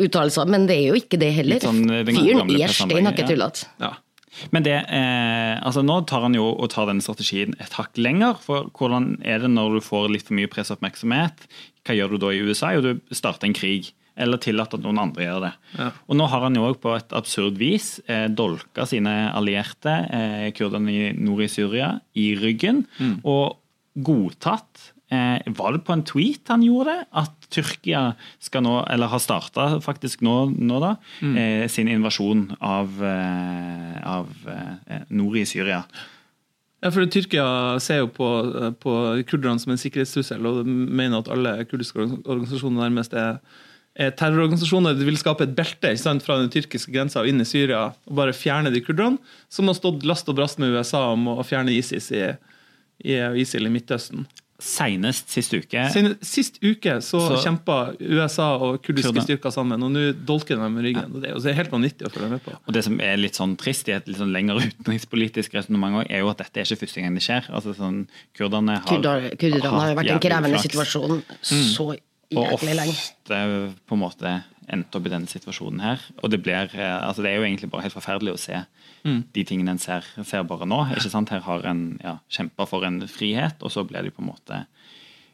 Uttalelser, 0.04 0.48
men 0.50 0.68
det 0.68 0.76
er 0.78 0.92
jo 0.92 0.98
ikke 1.00 1.20
det 1.20 1.32
heller. 1.36 1.62
Sånn, 1.64 1.84
eh, 1.90 2.04
Fyren 2.08 2.44
gamle 2.44 2.62
er 2.64 2.74
stein 2.74 3.10
hakke 3.10 3.26
tullete. 3.28 3.66
Ja. 3.82 3.96
Men 4.54 4.64
det, 4.66 4.76
eh, 4.94 5.54
altså 5.66 5.82
nå 5.82 6.00
tar 6.06 6.24
han 6.26 6.36
jo 6.36 6.50
og 6.52 6.70
tar 6.70 6.88
denne 6.90 7.04
strategien 7.04 7.56
et 7.62 7.74
hakk 7.78 7.98
lenger. 7.98 8.38
For 8.44 8.70
hvordan 8.76 9.16
er 9.26 9.42
det 9.42 9.50
når 9.50 9.78
du 9.78 9.84
får 9.84 10.10
litt 10.14 10.28
for 10.28 10.38
mye 10.38 10.50
press 10.50 10.70
og 10.70 10.78
oppmerksomhet? 10.78 11.46
Hva 11.86 11.96
gjør 11.96 12.14
du 12.14 12.20
da 12.22 12.34
i 12.34 12.42
USA? 12.44 12.74
Jo, 12.76 12.84
du 12.84 13.16
starter 13.16 13.48
en 13.48 13.56
krig. 13.56 13.92
Eller 14.18 14.40
tillater 14.42 14.80
at 14.80 14.82
noen 14.82 14.98
andre 14.98 15.22
gjør 15.22 15.44
det. 15.46 15.52
Ja. 15.78 15.92
Og 16.10 16.18
nå 16.18 16.26
har 16.30 16.42
han 16.42 16.58
jo 16.58 16.64
også 16.66 16.82
på 16.82 16.94
et 16.96 17.12
absurd 17.14 17.58
vis 17.60 18.00
eh, 18.10 18.26
dolka 18.26 18.86
sine 18.90 19.14
allierte, 19.30 19.94
eh, 20.10 20.48
kurderne 20.58 20.90
i 20.90 21.12
nord 21.14 21.44
i 21.46 21.50
Syria, 21.52 21.92
i 22.18 22.32
ryggen. 22.38 22.82
Og 23.22 23.58
godtatt 24.04 24.92
eh, 25.10 25.40
Var 25.58 25.74
det 25.74 25.84
på 25.86 25.94
en 25.94 26.04
tweet 26.06 26.50
han 26.52 26.64
gjorde 26.66 26.94
det? 26.94 27.06
At 27.22 27.48
Tyrkia 27.54 28.02
skal 28.44 28.64
nå, 28.66 28.74
eller 28.92 29.10
har 29.12 29.22
starta 29.22 29.70
faktisk 29.84 30.22
nå, 30.26 30.36
nå 30.52 30.80
da, 30.84 30.94
eh, 31.24 31.64
sin 31.72 31.88
invasjon 31.88 32.50
av, 32.60 33.00
eh, 33.04 33.98
av 34.04 34.28
eh, 34.52 35.04
nord 35.08 35.38
i 35.40 35.46
Syria. 35.48 35.82
Ja, 36.78 36.92
for 36.94 37.08
Tyrkia 37.10 37.46
ser 37.82 38.04
jo 38.04 38.10
på, 38.14 38.28
på 38.78 38.92
kurderne 39.26 39.58
som 39.58 39.72
en 39.74 39.80
sikkerhetstrussel 39.80 40.44
og 40.46 40.68
mener 40.68 41.18
at 41.18 41.30
alle 41.34 41.56
kurdiske 41.66 42.04
organisasjoner 42.04 42.84
nærmest 42.84 43.16
er, 43.18 43.40
er 43.98 44.12
terrororganisasjoner. 44.14 44.94
De 44.94 45.08
vil 45.08 45.18
skape 45.18 45.48
et 45.48 45.56
belte 45.58 45.90
sant, 45.98 46.22
fra 46.22 46.36
den 46.38 46.52
tyrkiske 46.54 46.94
grensa 46.94 47.24
og 47.24 47.32
inn 47.32 47.42
i 47.42 47.48
Syria 47.48 47.88
og 48.06 48.20
bare 48.20 48.36
fjerne 48.36 48.70
de 48.70 48.84
kurderne, 48.84 49.18
som 49.50 49.66
har 49.66 49.74
stått 49.74 50.06
last 50.06 50.30
og 50.30 50.38
brast 50.38 50.62
med 50.62 50.76
USA 50.76 51.08
om 51.16 51.26
å 51.32 51.42
fjerne 51.42 51.74
ISIS 51.74 52.12
i, 52.14 52.28
i 53.04 53.14
ISIL 53.40 53.66
i 53.66 53.70
Midtøsten. 53.70 54.26
Senest 54.58 55.28
sist 55.30 55.52
uke 55.54 55.84
Senest, 55.94 56.18
sist 56.26 56.56
uke 56.66 56.96
så, 56.98 57.20
Så- 57.28 57.36
kjempa 57.44 57.94
USA 58.02 58.56
og 58.58 58.80
kurdiske 58.82 59.12
Kurder. 59.12 59.22
styrker 59.22 59.52
sammen, 59.54 59.80
og 59.86 59.92
nå 59.94 60.02
dolker 60.26 60.56
de 60.56 60.62
dem 60.64 60.78
i 60.78 60.82
ryggen. 60.88 61.14
og 61.14 61.22
Det 61.22 61.30
er 61.30 61.34
det 61.38 61.46
er 61.52 61.54
helt 61.62 61.70
vanvittig 61.70 62.08
å 62.08 62.10
følge 62.10 62.30
med 62.30 62.42
på. 62.42 62.56
Og 62.66 62.72
det 62.74 62.82
som 62.82 62.98
er 63.00 63.16
litt 63.16 63.34
sånn 63.38 63.56
trist 63.56 63.86
i 63.88 63.92
et 63.92 64.08
litt 64.08 64.16
sånn 64.18 64.32
lengre 64.34 64.58
utenrikspolitisk 64.66 65.54
resonnement 65.54 66.04
er 66.10 66.18
jo 66.24 66.28
at 66.28 66.38
dette 66.38 66.58
er 66.58 66.64
ikke 66.66 66.80
første 66.82 67.00
gang 67.04 67.14
det 67.14 67.22
skjer. 67.22 67.46
Altså 67.54 67.76
sånn, 67.76 68.08
Kurderne 68.36 68.80
har 68.82 68.88
Kurder- 68.98 69.30
Kurderne 69.38 69.78
har 69.78 69.88
jo 69.90 69.94
vært 69.94 70.06
i 70.06 70.10
en 70.10 70.18
krevende 70.26 70.58
situasjon 70.58 71.22
situasjon 71.22 71.76
så 71.76 71.98
Og 72.36 72.58
ofte 72.58 73.40
på 73.88 73.96
en 73.96 74.02
måte 74.02 74.32
endt 74.68 74.96
opp 74.96 75.06
i 75.08 75.12
denne 75.12 75.30
situasjonen 75.30 75.80
her. 75.80 76.02
Og 76.20 76.28
det 76.32 76.42
blir, 76.44 76.68
eh, 76.76 76.98
altså 77.00 77.24
det 77.24 77.30
er 77.30 77.38
jo 77.40 77.46
egentlig 77.46 77.70
bare 77.72 77.86
helt 77.86 77.96
forferdelig 77.96 78.34
å 78.34 78.42
se 78.42 78.64
de 79.06 79.44
tingene 79.46 79.74
en 79.74 79.80
ser, 79.80 80.06
ser 80.26 80.46
bare 80.48 80.66
nå. 80.68 80.82
ikke 80.92 81.10
sant? 81.12 81.32
Her 81.32 81.44
har 81.46 81.66
en 81.70 81.82
ja, 82.02 82.18
kjempa 82.32 82.66
for 82.68 82.86
en 82.86 83.00
frihet, 83.10 83.60
og 83.62 83.72
så 83.72 83.84
blir 83.88 84.04
de 84.04 84.12
på 84.14 84.24
en 84.24 84.30
måte 84.30 84.62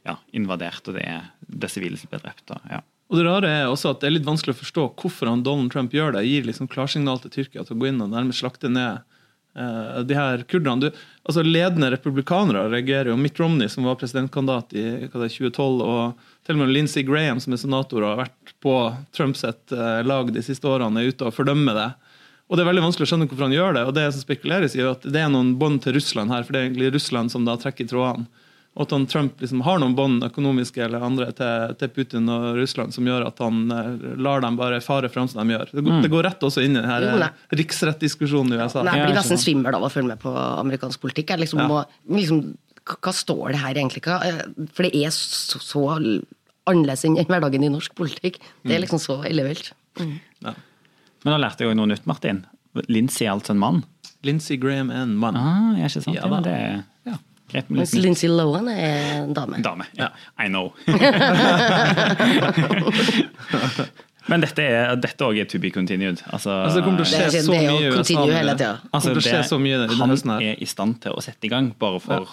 ja, 0.05 0.19
invadert, 0.37 0.85
og 0.89 0.99
det 0.99 1.07
er 1.09 1.31
det 1.49 1.71
sivile 1.73 1.99
som 1.99 2.13
blir 2.13 2.23
drept. 2.23 2.53
Ja. 2.71 2.83
Og 3.11 3.19
Det 3.19 3.25
rare 3.27 3.51
er 3.51 3.71
også 3.71 3.93
at 3.93 4.03
det 4.03 4.09
er 4.09 4.17
litt 4.17 4.29
vanskelig 4.29 4.55
å 4.57 4.61
forstå 4.63 4.87
hvorfor 5.01 5.31
han 5.31 5.45
Donald 5.47 5.73
Trump 5.73 5.93
gjør 5.95 6.17
det. 6.17 6.25
Gir 6.29 6.47
liksom 6.49 6.71
klarsignal 6.73 7.21
til 7.23 7.33
Tyrkia 7.35 7.65
til 7.65 7.77
å 7.77 7.83
gå 7.83 7.91
inn 7.91 8.03
og 8.05 8.13
nærmest 8.13 8.41
slakte 8.43 8.71
ned 8.73 9.03
uh, 9.59 10.01
de 10.07 10.17
her 10.17 10.45
kurderne. 10.49 10.89
Du, 10.89 11.03
altså 11.25 11.45
Ledende 11.45 11.93
republikanere 11.93 12.65
reagerer 12.73 13.13
jo. 13.13 13.19
Mitt 13.21 13.39
Romney, 13.41 13.69
som 13.73 13.87
var 13.89 14.01
presidentkandidat 14.01 14.73
i 14.77 14.87
hva 15.05 15.21
det 15.21 15.29
er, 15.29 15.37
2012, 15.37 15.85
og 15.85 16.31
til 16.45 16.57
og 16.59 16.61
med 16.65 16.75
Lindsey 16.75 17.05
Graham, 17.07 17.41
som 17.41 17.55
er 17.57 17.61
senator 17.63 18.03
og 18.05 18.11
har 18.13 18.23
vært 18.27 18.55
på 18.65 18.75
Trumps 19.17 19.45
eh, 19.49 20.01
lag 20.05 20.33
de 20.35 20.43
siste 20.45 20.69
årene, 20.69 21.01
er 21.01 21.13
ute 21.15 21.29
og 21.29 21.37
fordømmer 21.37 21.79
det. 21.79 21.91
Og 22.51 22.59
Det 22.59 22.65
er 22.65 22.69
veldig 22.69 22.85
vanskelig 22.85 23.07
å 23.07 23.11
skjønne 23.15 23.29
hvorfor 23.31 23.47
han 23.49 23.57
gjør 23.57 23.77
det. 23.79 23.85
og 23.89 23.95
Det 23.97 24.05
som 24.13 24.21
spekuleres 24.25 24.75
i 24.77 24.83
er 24.85 24.91
at 24.93 25.07
det 25.09 25.23
er 25.23 25.31
noen 25.33 25.55
bånd 25.61 25.81
til 25.85 25.97
Russland 25.97 26.33
her, 26.35 26.45
for 26.45 26.53
det 26.53 26.61
er 26.61 26.67
egentlig 26.69 26.93
Russland 26.95 27.33
som 27.33 27.47
da 27.49 27.57
trekker 27.61 27.89
trådene. 27.89 28.29
Og 28.75 28.83
at 28.89 28.91
han 28.91 29.05
Trump 29.07 29.39
liksom 29.39 29.61
har 29.63 29.79
noen 29.79 29.93
bånd, 29.95 30.25
økonomiske 30.27 30.83
eller 30.83 31.05
andre, 31.07 31.29
til, 31.39 31.75
til 31.79 31.91
Putin 31.95 32.27
og 32.35 32.57
Russland 32.59 32.91
som 32.95 33.07
gjør 33.07 33.29
at 33.29 33.39
han 33.39 33.61
eh, 33.71 33.91
lar 34.19 34.43
dem 34.43 34.59
bare 34.59 34.81
fare 34.83 35.09
fram 35.13 35.29
som 35.31 35.41
de 35.47 35.55
gjør. 35.55 35.71
Det 35.71 35.85
går, 35.87 36.01
det 36.03 36.11
går 36.11 36.27
rett 36.27 36.43
også 36.49 36.65
inn 36.65 36.75
i 36.75 36.83
denne 36.83 37.13
nei. 37.23 37.29
riksrettdiskusjonen 37.55 38.57
i 38.57 38.59
USA. 38.59 38.83
Nei, 38.83 38.97
jeg 38.99 39.13
blir 39.13 39.21
nesten 39.21 39.41
svimmel 39.41 39.79
av 39.79 39.87
å 39.87 39.93
følge 39.95 40.11
med 40.11 40.23
på 40.27 40.35
amerikansk 40.35 41.01
politikk. 41.07 41.31
Jeg 41.37 41.45
liksom 41.47 41.63
Ja. 41.63 41.69
må, 41.71 41.85
liksom, 42.19 42.43
hva, 42.85 43.13
står 43.17 43.53
det 43.55 43.61
her 43.63 43.75
egentlig? 43.81 44.03
Hva, 44.05 44.17
eh, 44.27 44.43
for 44.77 44.83
det 44.87 44.93
er 45.05 45.11
så, 45.15 45.59
så 45.63 45.81
annerledes 46.69 47.05
enn 47.09 47.17
hverdagen 47.31 47.65
i 47.65 47.69
norsk 47.73 47.93
politikk. 47.99 48.35
Det 48.65 48.75
er 48.77 48.81
liksom 48.85 49.01
så 49.03 49.15
ellevilt. 49.29 49.67
Ja. 50.01 50.53
Men 51.25 51.31
nå 51.33 51.39
lærte 51.41 51.61
jeg 51.65 51.69
jo 51.73 51.77
noe 51.79 51.89
nytt, 51.93 52.07
Martin. 52.11 52.39
Lindsay 52.91 53.25
er 53.29 53.33
altså 53.37 53.53
en 53.55 53.61
mann. 53.63 53.79
Lincy 54.25 54.55
Graham 54.61 54.89
er 54.91 55.03
en 55.05 55.15
mann. 55.21 55.37
Ah, 55.37 55.73
ja, 55.79 55.85
ikke 55.89 56.01
sant? 56.05 56.17
Ja 56.17 56.21
Ja, 56.25 56.29
da. 56.29 56.33
men 56.35 56.43
det 56.47 56.55
er 56.57 56.63
ja, 57.05 57.17
Mens 57.69 57.93
Lincy 57.93 58.01
Lindsay 58.03 58.29
Lohan 58.33 58.69
er 58.73 59.01
en 59.23 59.35
dame. 59.37 59.57
dame. 59.63 59.85
Ja, 60.01 60.09
I 60.41 60.47
know. 60.49 60.67
Men 64.31 64.41
dette 64.41 64.63
er 64.65 64.95
dette 64.97 65.21
også 65.27 65.41
er 65.43 65.45
to 65.51 65.59
be 65.61 65.69
continued. 65.73 66.23
Altså, 66.33 66.49
Altså, 66.65 66.79
det 66.79 66.85
kommer 66.87 66.99
til 67.03 67.05
å 67.05 67.07
skje 67.13 67.25
Det 67.29 67.43
så 67.45 67.53
det 67.53 67.59
mye 67.61 67.69
i 67.69 67.71
USA. 67.85 67.97
continue 67.99 68.33
det. 68.33 68.39
Det 68.57 68.69
kommer 68.89 69.05
til 69.05 69.21
å 69.21 69.23
skje 69.27 69.41
så 69.51 69.57
mye 69.61 69.77
denne 69.83 69.97
han 70.01 70.09
er 70.41 70.55
i 70.57 70.65
stand 70.71 70.97
til 71.05 71.13
å 71.13 71.21
sette 71.25 71.45
i 71.45 71.51
gang, 71.53 71.67
bare 71.79 72.01
for 72.01 72.25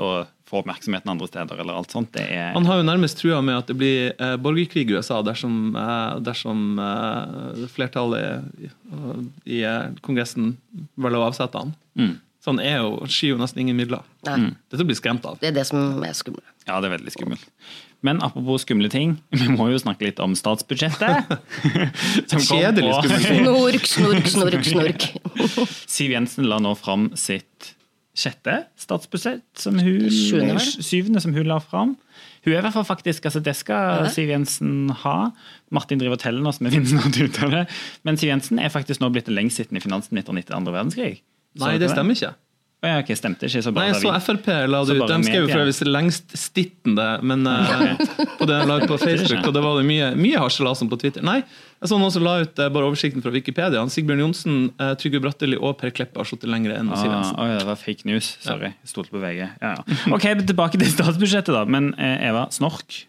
å 0.00 0.12
få 0.50 0.62
oppmerksomheten 0.64 1.12
andre 1.12 1.28
steder. 1.30 1.60
eller 1.62 1.78
alt 1.78 1.92
sånt. 1.94 2.12
Det 2.16 2.24
er, 2.26 2.52
Han 2.56 2.66
har 2.66 2.80
jo 2.80 2.86
nærmest 2.88 3.20
trua 3.20 3.40
med 3.44 3.60
at 3.60 3.70
det 3.70 3.76
blir 3.78 4.10
eh, 4.18 4.36
borgerkrig 4.36 4.88
i 4.90 4.96
USA 4.98 5.20
dersom, 5.22 5.76
eh, 5.78 6.16
dersom 6.26 6.80
eh, 6.82 7.68
flertallet 7.70 8.42
i, 8.58 8.72
i 9.46 9.62
eh, 9.62 9.92
Kongressen 10.02 10.56
velger 10.96 11.22
å 11.22 11.28
avsette 11.30 11.62
han. 11.62 11.76
Mm. 11.98 12.16
Så 12.40 12.54
han 12.54 12.62
er 12.64 12.80
jo, 12.80 12.96
skyr 13.04 13.34
jo 13.34 13.38
nesten 13.40 13.60
ingen 13.62 13.76
midler. 13.76 14.02
Mm. 14.24 14.54
Dette 14.72 14.86
blir 14.88 14.96
skremt 14.96 15.26
av. 15.28 15.36
Det 15.42 15.50
er 15.52 15.56
det 15.58 15.66
som 15.68 16.00
er 16.02 16.16
skummelt. 16.16 16.48
Ja, 16.64 16.80
det 16.80 16.88
er 16.88 16.96
veldig 16.96 17.12
skummelt. 17.12 17.46
Men 18.00 18.22
apropos 18.24 18.64
skumle 18.64 18.88
ting, 18.88 19.18
vi 19.42 19.50
må 19.52 19.68
jo 19.70 19.80
snakke 19.80 20.08
litt 20.08 20.22
om 20.24 20.34
statsbudsjettet. 20.38 21.34
Kjedelig 22.32 22.94
ting. 23.04 23.44
Snork, 23.44 23.90
snork, 23.92 24.30
snork, 24.32 24.64
snork. 24.64 25.06
Siv 25.94 26.16
Jensen 26.16 26.48
la 26.48 26.58
nå 26.64 26.72
fram 26.80 27.10
sitt 27.20 27.74
sjette 28.16 28.56
statsbudsjett, 28.80 29.44
som 29.58 29.78
hun, 29.78 30.10
syvende 30.10 31.22
som 31.22 31.34
hun 31.34 31.46
la 31.46 31.60
fram. 31.62 31.94
Hun 32.44 32.52
er 32.52 32.58
i 32.58 32.64
hvert 32.64 32.74
fall 32.74 32.86
faktisk, 32.88 33.24
altså 33.28 33.40
Det 33.44 33.54
skal 33.56 34.04
Ja. 34.04 34.08
Siv 34.10 34.28
Jensen 34.32 34.90
ha. 35.02 35.30
Martin 35.70 36.00
driver 36.00 36.16
og 36.16 36.22
teller 36.22 36.42
nå 36.42 36.52
vi 36.58 36.70
finner 36.72 36.88
snart 36.88 37.20
ut 37.20 37.42
av 37.44 37.50
det. 37.50 37.64
Men 38.02 38.16
Siv 38.16 38.32
Jensen 38.32 38.58
er 38.58 38.72
faktisk 38.72 39.00
nå 39.00 39.10
blitt 39.12 39.26
den 39.26 39.36
lengstsittende 39.36 39.82
finansministeren 39.84 40.38
etter 40.38 40.56
andre 40.56 40.72
verdenskrig. 40.72 41.20
Så 41.56 41.66
Nei, 41.66 41.78
det 41.78 41.90
stemmer 41.90 42.16
ikke. 42.16 42.34
Å 42.80 42.88
ja, 42.88 43.00
okay, 43.02 43.12
stemte 43.12 43.44
ikke. 43.44 43.60
Så 43.60 43.70
Nei, 43.76 43.90
jeg 43.90 43.98
så 44.00 44.12
Frp 44.24 44.46
la 44.72 44.78
det 44.88 44.94
ut. 44.96 45.02
De 45.10 45.16
skrev 45.26 45.42
jo 45.42 45.48
for 45.50 45.60
øvrig 45.66 45.90
lengststittende, 45.90 47.08
men 47.28 47.44
eh, 47.50 48.06
på 48.38 48.48
det 48.48 48.56
de 48.56 48.68
la 48.70 48.78
ut 48.80 48.86
på 48.88 48.96
Facebook, 49.02 49.42
og 49.50 49.52
det 49.52 49.62
var 49.66 49.76
det 49.76 49.84
mye, 49.90 50.06
mye 50.16 50.40
harselas 50.40 50.80
om 50.80 50.88
på 50.88 50.96
Twitter. 51.02 51.24
Nei, 51.26 51.42
jeg 51.76 51.90
så 51.92 51.98
noen 52.00 52.14
som 52.14 52.24
la 52.24 52.38
ut 52.40 52.62
eh, 52.62 52.70
bare 52.72 52.88
oversikten 52.88 53.20
fra 53.24 53.34
Wikipedia. 53.34 53.84
Sigbjørn 53.92 54.24
Johnsen, 54.24 54.56
eh, 54.80 54.94
Trygve 55.00 55.20
Bratteli 55.26 55.60
og 55.60 55.76
Per 55.82 55.92
Kleppe 55.92 56.22
har 56.22 56.30
sittet 56.30 56.48
lenger 56.48 56.78
enn 56.78 56.88
Siv 56.94 57.12
Ah, 57.12 57.34
oh, 57.36 57.50
ja, 57.52 57.60
det 57.60 57.68
var 57.68 57.76
fake 57.82 58.08
news. 58.08 58.32
Sorry. 58.40 58.72
Ja. 58.72 58.88
stolte 58.88 59.12
på 59.12 59.20
VG. 59.20 59.44
Ja, 59.44 59.76
ja. 59.76 60.00
Ok, 60.16 60.30
tilbake 60.48 60.80
til 60.80 60.88
statsbudsjettet, 60.88 61.52
da. 61.52 61.66
Men 61.68 61.92
eh, 62.00 62.16
Eva, 62.30 62.48
snork. 62.54 63.02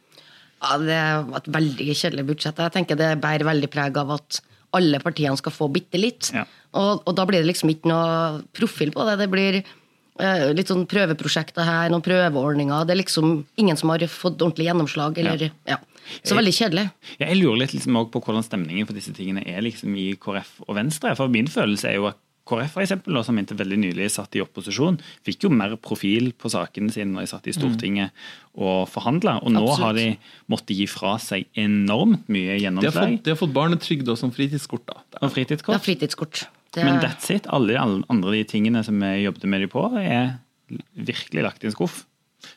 Ja, 0.62 0.75
det 0.84 1.01
var 1.32 1.40
et 1.40 1.51
veldig 1.56 1.94
kjedelig 1.96 2.28
budsjett. 2.34 2.60
Jeg 2.60 2.75
tenker 2.75 3.00
Det 3.00 3.13
bærer 3.24 3.48
veldig 3.48 3.72
preg 3.72 4.04
av 4.04 4.18
at 4.20 4.44
alle 4.78 5.01
partiene 5.04 5.38
skal 5.40 5.54
få 5.54 5.68
bitte 5.74 6.00
litt. 6.00 6.32
Ja. 6.36 6.46
Og, 6.78 7.04
og 7.06 7.16
da 7.18 7.28
blir 7.28 7.44
det 7.44 7.51
liksom 7.51 7.72
ikke 7.74 7.92
noe 7.92 8.42
profil 8.56 8.94
på 8.96 9.06
det. 9.10 9.18
Det 9.20 9.30
blir 9.32 9.60
eh, 9.60 10.46
litt 10.56 10.72
sånn 10.72 10.88
prøveprosjekter 10.90 11.68
her, 11.68 11.92
noen 11.92 12.06
prøveordninger. 12.06 12.88
Det 12.88 12.96
er 12.96 13.01
liksom 13.01 13.42
ingen 13.62 13.80
som 13.80 13.92
har 13.92 14.06
fått 14.12 14.40
ordentlig 14.40 14.70
gjennomslag. 14.70 15.20
Eller, 15.22 15.50
ja. 15.68 15.80
Så 16.24 16.38
veldig 16.38 16.56
kjedelig. 16.56 16.88
Jeg, 17.18 17.28
jeg 17.28 17.40
lurer 17.42 17.63
litt 17.66 17.75
liksom 17.75 18.00
på 18.13 18.24
hvordan 18.24 18.48
stemningen 18.48 18.88
for 18.88 18.98
disse 18.98 19.13
tingene 19.16 19.44
er 19.48 19.63
liksom 19.66 19.96
i 20.00 20.12
KrF 20.22 20.62
og 20.68 20.75
Venstre. 20.80 21.16
For 21.20 21.32
min 21.32 21.51
følelse 21.51 21.92
er 21.92 22.00
jo 22.00 22.12
at 22.13 22.20
KrF 22.51 22.75
for 22.75 22.84
eksempel, 22.84 23.17
som 23.25 23.39
inntil 23.39 23.58
veldig 23.60 23.79
nylig 23.81 24.10
satt 24.13 24.36
i 24.38 24.43
opposisjon, 24.43 25.00
fikk 25.27 25.48
jo 25.48 25.51
mer 25.55 25.77
profil 25.81 26.31
på 26.38 26.51
sakene 26.51 26.91
sine 26.93 27.13
når 27.15 27.25
de 27.25 27.31
satt 27.31 27.48
i 27.50 27.55
Stortinget 27.55 28.12
og 28.60 28.86
forhandla. 28.91 29.38
Og 29.41 29.55
nå 29.55 29.63
Absolutt. 29.63 29.86
har 29.88 29.98
de 29.98 30.08
måttet 30.51 30.75
gi 30.77 30.88
fra 30.91 31.15
seg 31.24 31.48
enormt 31.58 32.27
mye 32.31 32.51
De 32.51 32.58
har 32.58 32.63
gjennomslag. 32.67 33.00
fått, 33.15 33.24
de 33.25 33.34
har 33.36 33.39
fått 33.41 33.55
barnetrygd 33.55 34.12
og 34.12 34.20
som 34.20 34.31
fritidskort. 34.36 34.86
da. 34.91 35.01
Og 35.22 35.31
fritidskort. 35.34 35.77
Ja, 35.79 35.84
fritidskort. 35.88 36.46
Det, 36.72 36.86
Men 36.88 37.01
that's 37.03 37.27
it. 37.34 37.48
Alle 37.51 37.74
de 37.74 37.81
andre 37.81 38.31
de 38.31 38.43
tingene 38.48 38.84
som 38.88 38.96
vi 39.00 39.24
jobbet 39.25 39.43
med 39.51 39.62
de 39.65 39.67
på, 39.67 39.81
er 40.00 40.38
virkelig 40.96 41.43
lagt 41.43 41.63
i 41.63 41.67
en 41.67 41.74
skuff. 41.75 42.05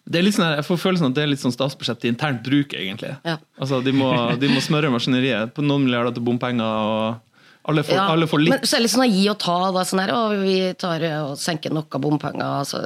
Det 0.09 0.21
er 0.21 0.25
litt 0.25 0.37
sånn, 0.37 0.55
jeg 0.57 0.65
får 0.65 0.79
følelsen 0.81 1.11
at 1.11 1.17
det 1.17 1.23
er 1.25 1.29
litt 1.33 1.43
sånn 1.43 1.53
statsbudsjett 1.53 1.99
til 2.01 2.13
internt 2.15 2.41
bruk, 2.47 2.73
egentlig. 2.79 3.11
Ja. 3.27 3.35
Altså, 3.61 3.83
de, 3.85 3.93
må, 3.93 4.09
de 4.41 4.49
må 4.49 4.63
smøre 4.65 4.89
maskineriet 4.93 5.53
på 5.57 5.65
noen 5.65 5.85
milliarder 5.85 6.15
til 6.17 6.25
bompenger 6.25 6.65
og 6.65 7.34
Alle 7.65 7.83
får, 7.87 7.97
Ja, 7.97 8.05
alle 8.13 8.29
får 8.29 8.43
litt. 8.43 8.53
Men 8.53 8.69
så 8.69 8.77
er 8.77 8.83
det 8.83 8.87
litt 8.87 8.93
sånn 8.93 9.07
å 9.07 9.11
gi 9.11 9.25
og 9.33 9.39
ta. 9.41 9.57
Da, 9.73 9.83
sånn 9.89 10.03
her, 10.03 10.13
å, 10.13 10.23
vi 10.43 10.57
tar 10.81 11.05
eh, 11.07 11.19
og 11.31 11.39
senker 11.41 11.73
noe 11.73 12.01
bompenger. 12.03 12.45
Altså, 12.45 12.83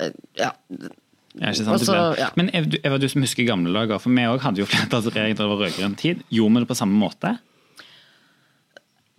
eh, 0.00 0.12
ja. 0.36 0.52
Ja, 1.36 1.50
ikke 1.52 1.64
sant, 1.64 1.74
Og 1.74 1.84
så, 1.84 1.96
det 1.96 2.22
ja. 2.22 2.30
Men 2.36 2.48
Eva, 2.56 2.80
Eva, 2.80 2.98
du 3.00 3.08
som 3.12 3.24
husker 3.24 3.48
gamle 3.48 3.72
dager, 3.72 4.00
for 4.00 4.12
vi 4.12 4.24
òg 4.28 4.44
hadde 4.44 4.62
jo 4.62 4.68
flertallsregjering 4.68 5.36
da 5.36 5.44
det 5.44 5.50
var 5.52 5.62
rød-grønn 5.64 5.96
tid. 6.00 6.22
Gjorde 6.32 6.54
vi 6.54 6.64
det 6.64 6.70
på 6.70 6.78
samme 6.78 7.00
måte? 7.00 7.34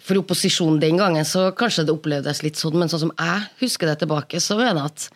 For 0.08 0.22
opposisjonen 0.22 0.80
den 0.82 0.98
gangen 1.02 1.26
så 1.28 1.50
kanskje 1.58 1.86
det 1.88 1.94
opplevdes 1.98 2.42
litt 2.46 2.58
sånn, 2.58 2.78
men 2.80 2.90
sånn 2.92 3.08
som 3.08 3.14
jeg 3.18 3.50
husker 3.62 3.90
det 3.90 4.00
tilbake, 4.06 4.42
så 4.42 4.58
mener 4.60 4.80
jeg 4.80 4.94
at 4.94 5.08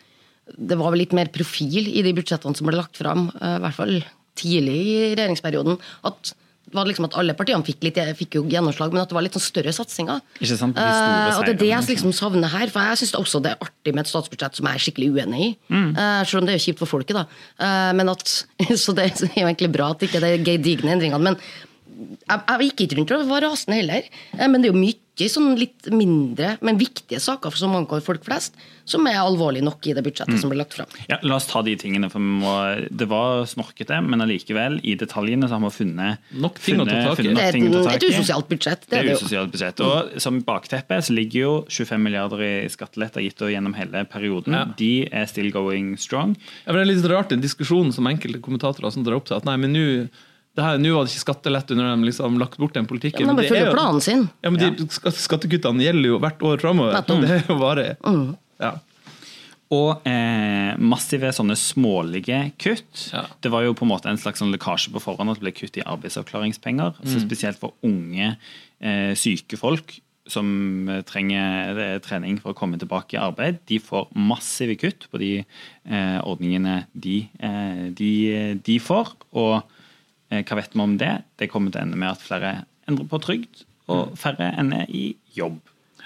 det 0.58 0.76
var 0.78 0.94
litt 0.98 1.14
mer 1.16 1.30
profil 1.32 1.86
i 1.86 2.02
de 2.04 2.12
budsjettene 2.18 2.58
som 2.58 2.68
ble 2.68 2.76
lagt 2.76 2.98
fram, 2.98 3.28
eh, 3.38 3.56
i 3.56 3.62
hvert 3.62 3.78
fall 3.78 3.96
tidlig 4.38 4.78
i 4.82 4.96
regjeringsperioden. 5.14 5.78
At 6.08 6.34
det 6.72 6.78
var 6.78 6.86
liksom 6.88 7.04
at 7.08 7.16
alle 7.20 7.34
partiene 7.36 7.66
fikk, 7.66 7.82
litt, 7.84 7.98
fikk 8.16 8.36
jo 8.38 8.42
gjennomslag, 8.48 8.94
men 8.94 9.02
at 9.02 9.10
det 9.10 9.16
var 9.16 9.24
litt 9.26 9.34
sånn 9.36 9.44
større 9.44 9.74
satsinger. 9.76 10.22
Ikke 10.38 10.56
sant, 10.56 10.78
de 10.78 10.82
Eh, 10.82 11.38
og 11.38 11.44
det 11.46 11.54
er 11.56 11.60
det 11.60 11.70
jeg 11.70 11.88
liksom 11.90 12.14
savner 12.16 12.52
her. 12.52 12.70
For 12.72 12.92
jeg 12.92 13.02
syns 13.02 13.14
også 13.18 13.40
det 13.44 13.52
er 13.52 13.66
artig 13.66 13.94
med 13.94 14.04
et 14.04 14.12
statsbudsjett 14.12 14.58
som 14.58 14.68
jeg 14.68 14.78
er 14.78 14.84
skikkelig 14.86 15.10
uenig 15.16 15.42
i. 15.42 15.50
Mm. 15.72 15.90
Uh, 15.96 16.22
selv 16.28 16.42
om 16.42 16.48
det 16.48 16.56
er 16.56 16.64
kjipt 16.64 16.80
for 16.80 16.90
folket, 16.90 17.18
da. 17.18 17.26
Uh, 17.60 17.90
men 17.98 18.12
at, 18.12 18.34
så 18.82 18.94
det 18.96 19.08
er 19.08 19.12
jo 19.42 19.44
egentlig 19.44 19.72
bra 19.74 19.90
at 19.92 20.06
ikke 20.06 20.22
det 20.22 20.32
er 20.32 20.46
gedigne 20.46 20.94
endringene. 20.96 21.32
Men 21.32 21.38
jeg, 21.42 22.40
jeg 22.40 22.70
gikk 22.70 22.84
ikke 22.86 23.00
rundt 23.00 23.14
og 23.18 23.30
var 23.30 23.46
rasende 23.48 23.80
heller. 23.82 24.08
Men 24.40 24.60
det 24.60 24.70
er 24.70 24.74
jo 24.74 24.82
mye 24.82 25.01
sånn 25.16 25.52
litt 25.58 25.90
mindre, 25.92 26.54
men 26.64 26.78
viktige 26.80 27.20
saker 27.20 27.50
som 27.52 27.74
angår 27.76 28.00
folk 28.00 28.24
flest, 28.24 28.54
som 28.88 29.04
er 29.06 29.18
alvorlig 29.20 29.60
nok 29.62 29.84
i 29.86 29.92
det 29.94 30.02
budsjettet 30.02 30.40
som 30.40 30.48
ble 30.50 30.56
lagt 30.58 30.72
fram. 30.74 30.86
Ja, 31.06 31.18
La 31.22 31.36
oss 31.36 31.46
ta 31.46 31.60
de 31.62 31.76
tingene. 31.76 32.08
for 32.10 32.18
vi 32.18 32.24
må, 32.40 32.88
Det 32.90 33.06
var 33.08 33.44
snorkete, 33.46 34.00
men 34.02 34.20
allikevel, 34.24 34.80
i 34.82 34.94
detaljene 34.96 35.46
så 35.46 35.58
har 35.60 35.60
vi 35.60 35.70
funnet 35.84 36.18
Nok 36.32 36.58
ting 36.58 36.80
å 36.80 36.86
ta 36.88 37.14
tak 37.14 37.20
i. 37.20 37.28
Det 37.34 37.44
er 37.44 37.52
ting 37.52 37.68
å 37.68 37.84
ta 37.84 37.92
et, 37.92 38.02
et 38.02 38.08
usosialt 38.10 38.48
budsjett. 38.48 38.80
Det 38.88 38.90
Det 38.90 38.98
er 38.98 39.02
det 39.02 39.12
jo. 39.12 39.18
usosialt 39.20 39.52
budsjett. 39.52 39.80
Og 39.84 40.20
som 40.20 40.40
bakteppe 40.42 40.98
så 41.02 41.12
ligger 41.12 41.38
jo 41.40 41.52
25 41.68 42.02
milliarder 42.02 42.40
i 42.42 42.68
skatteletter 42.72 43.20
gitt 43.22 43.38
gjennom 43.38 43.74
hele 43.76 44.04
perioden. 44.04 44.52
Ja. 44.54 44.64
De 44.76 45.08
er 45.12 45.26
still 45.26 45.50
going 45.52 45.96
strong. 45.98 46.36
Ja, 46.66 46.72
men 46.72 46.80
det 46.86 46.88
er 46.88 46.94
litt 46.96 47.10
rart 47.12 47.28
den 47.28 47.40
diskusjonen 47.44 47.92
som 47.92 48.06
enkelte 48.06 48.40
kommentatorer 48.40 48.90
som 48.90 49.04
drar 49.04 49.16
opp 49.20 49.26
til 49.28 49.36
at 49.36 49.44
nei, 49.44 49.56
men 49.56 49.72
nå 49.76 50.08
det 50.54 50.62
her- 50.64 50.78
nå 50.78 50.94
var 50.94 51.04
det 51.06 51.12
ikke 51.14 51.24
skattelette 51.24 51.74
når 51.78 51.96
de 51.96 52.08
liksom 52.10 52.38
lagt 52.38 52.58
bort 52.60 52.74
den 52.74 52.86
politikken. 52.86 53.20
Ja, 53.24 53.26
men 53.32 53.36
de 53.36 53.42
det 53.42 53.50
er 53.50 53.54
følger 53.54 53.70
jo- 53.70 53.76
planen 53.78 54.00
sin. 54.04 54.28
Ja, 54.44 54.50
men 54.50 54.60
de 54.78 54.86
skatte- 54.86 55.22
skattekuttene 55.26 55.80
gjelder 55.86 56.08
jo 56.12 56.18
hvert 56.18 56.38
år 56.42 56.60
framover. 56.60 56.92
Det 57.06 57.30
er 57.30 57.44
jo 57.48 57.56
varig. 57.58 57.96
Mm. 58.04 58.36
Ja. 58.60 58.72
Og 59.72 60.02
eh, 60.04 60.76
massive 60.76 61.30
sånne 61.32 61.56
smålige 61.56 62.52
kutt. 62.60 63.06
Ja. 63.14 63.22
Det 63.40 63.50
var 63.50 63.62
jo 63.64 63.72
på 63.72 63.86
en 63.86 63.92
måte 63.94 64.10
en 64.10 64.18
slags 64.20 64.42
sånn 64.42 64.52
lekkasje 64.52 64.92
på 64.92 65.00
forhånd 65.00 65.30
at 65.32 65.40
det 65.40 65.46
ble 65.46 65.52
kutt 65.56 65.78
i 65.80 65.86
arbeidsavklaringspenger. 65.88 66.98
Mm. 67.00 67.08
Så 67.08 67.22
spesielt 67.24 67.56
for 67.58 67.72
unge 67.82 68.34
eh, 68.82 69.14
syke 69.16 69.56
folk 69.56 69.96
som 70.28 70.88
eh, 70.92 71.00
trenger 71.08 71.78
eh, 71.80 71.98
trening 72.04 72.36
for 72.38 72.52
å 72.52 72.58
komme 72.58 72.76
tilbake 72.78 73.16
i 73.16 73.22
arbeid. 73.24 73.62
De 73.66 73.78
får 73.80 74.10
massive 74.14 74.76
kutt 74.78 75.08
på 75.10 75.18
de 75.18 75.32
eh, 75.40 76.18
ordningene 76.20 76.82
de, 76.94 77.22
eh, 77.40 77.88
de, 77.96 78.12
de 78.62 78.76
får. 78.78 79.14
Og 79.32 79.62
hva 80.40 80.56
vet 80.58 80.72
vi 80.74 80.80
om 80.80 80.96
det? 81.00 81.12
Det 81.38 81.50
kommer 81.52 81.72
til 81.74 81.82
å 81.82 81.84
ende 81.86 81.98
med 82.00 82.14
at 82.14 82.22
flere 82.24 82.54
endrer 82.88 83.08
på 83.10 83.20
trygd, 83.22 83.64
og 83.92 84.14
færre 84.18 84.52
ender 84.58 84.88
i 84.88 85.12
jobb. 85.36 85.58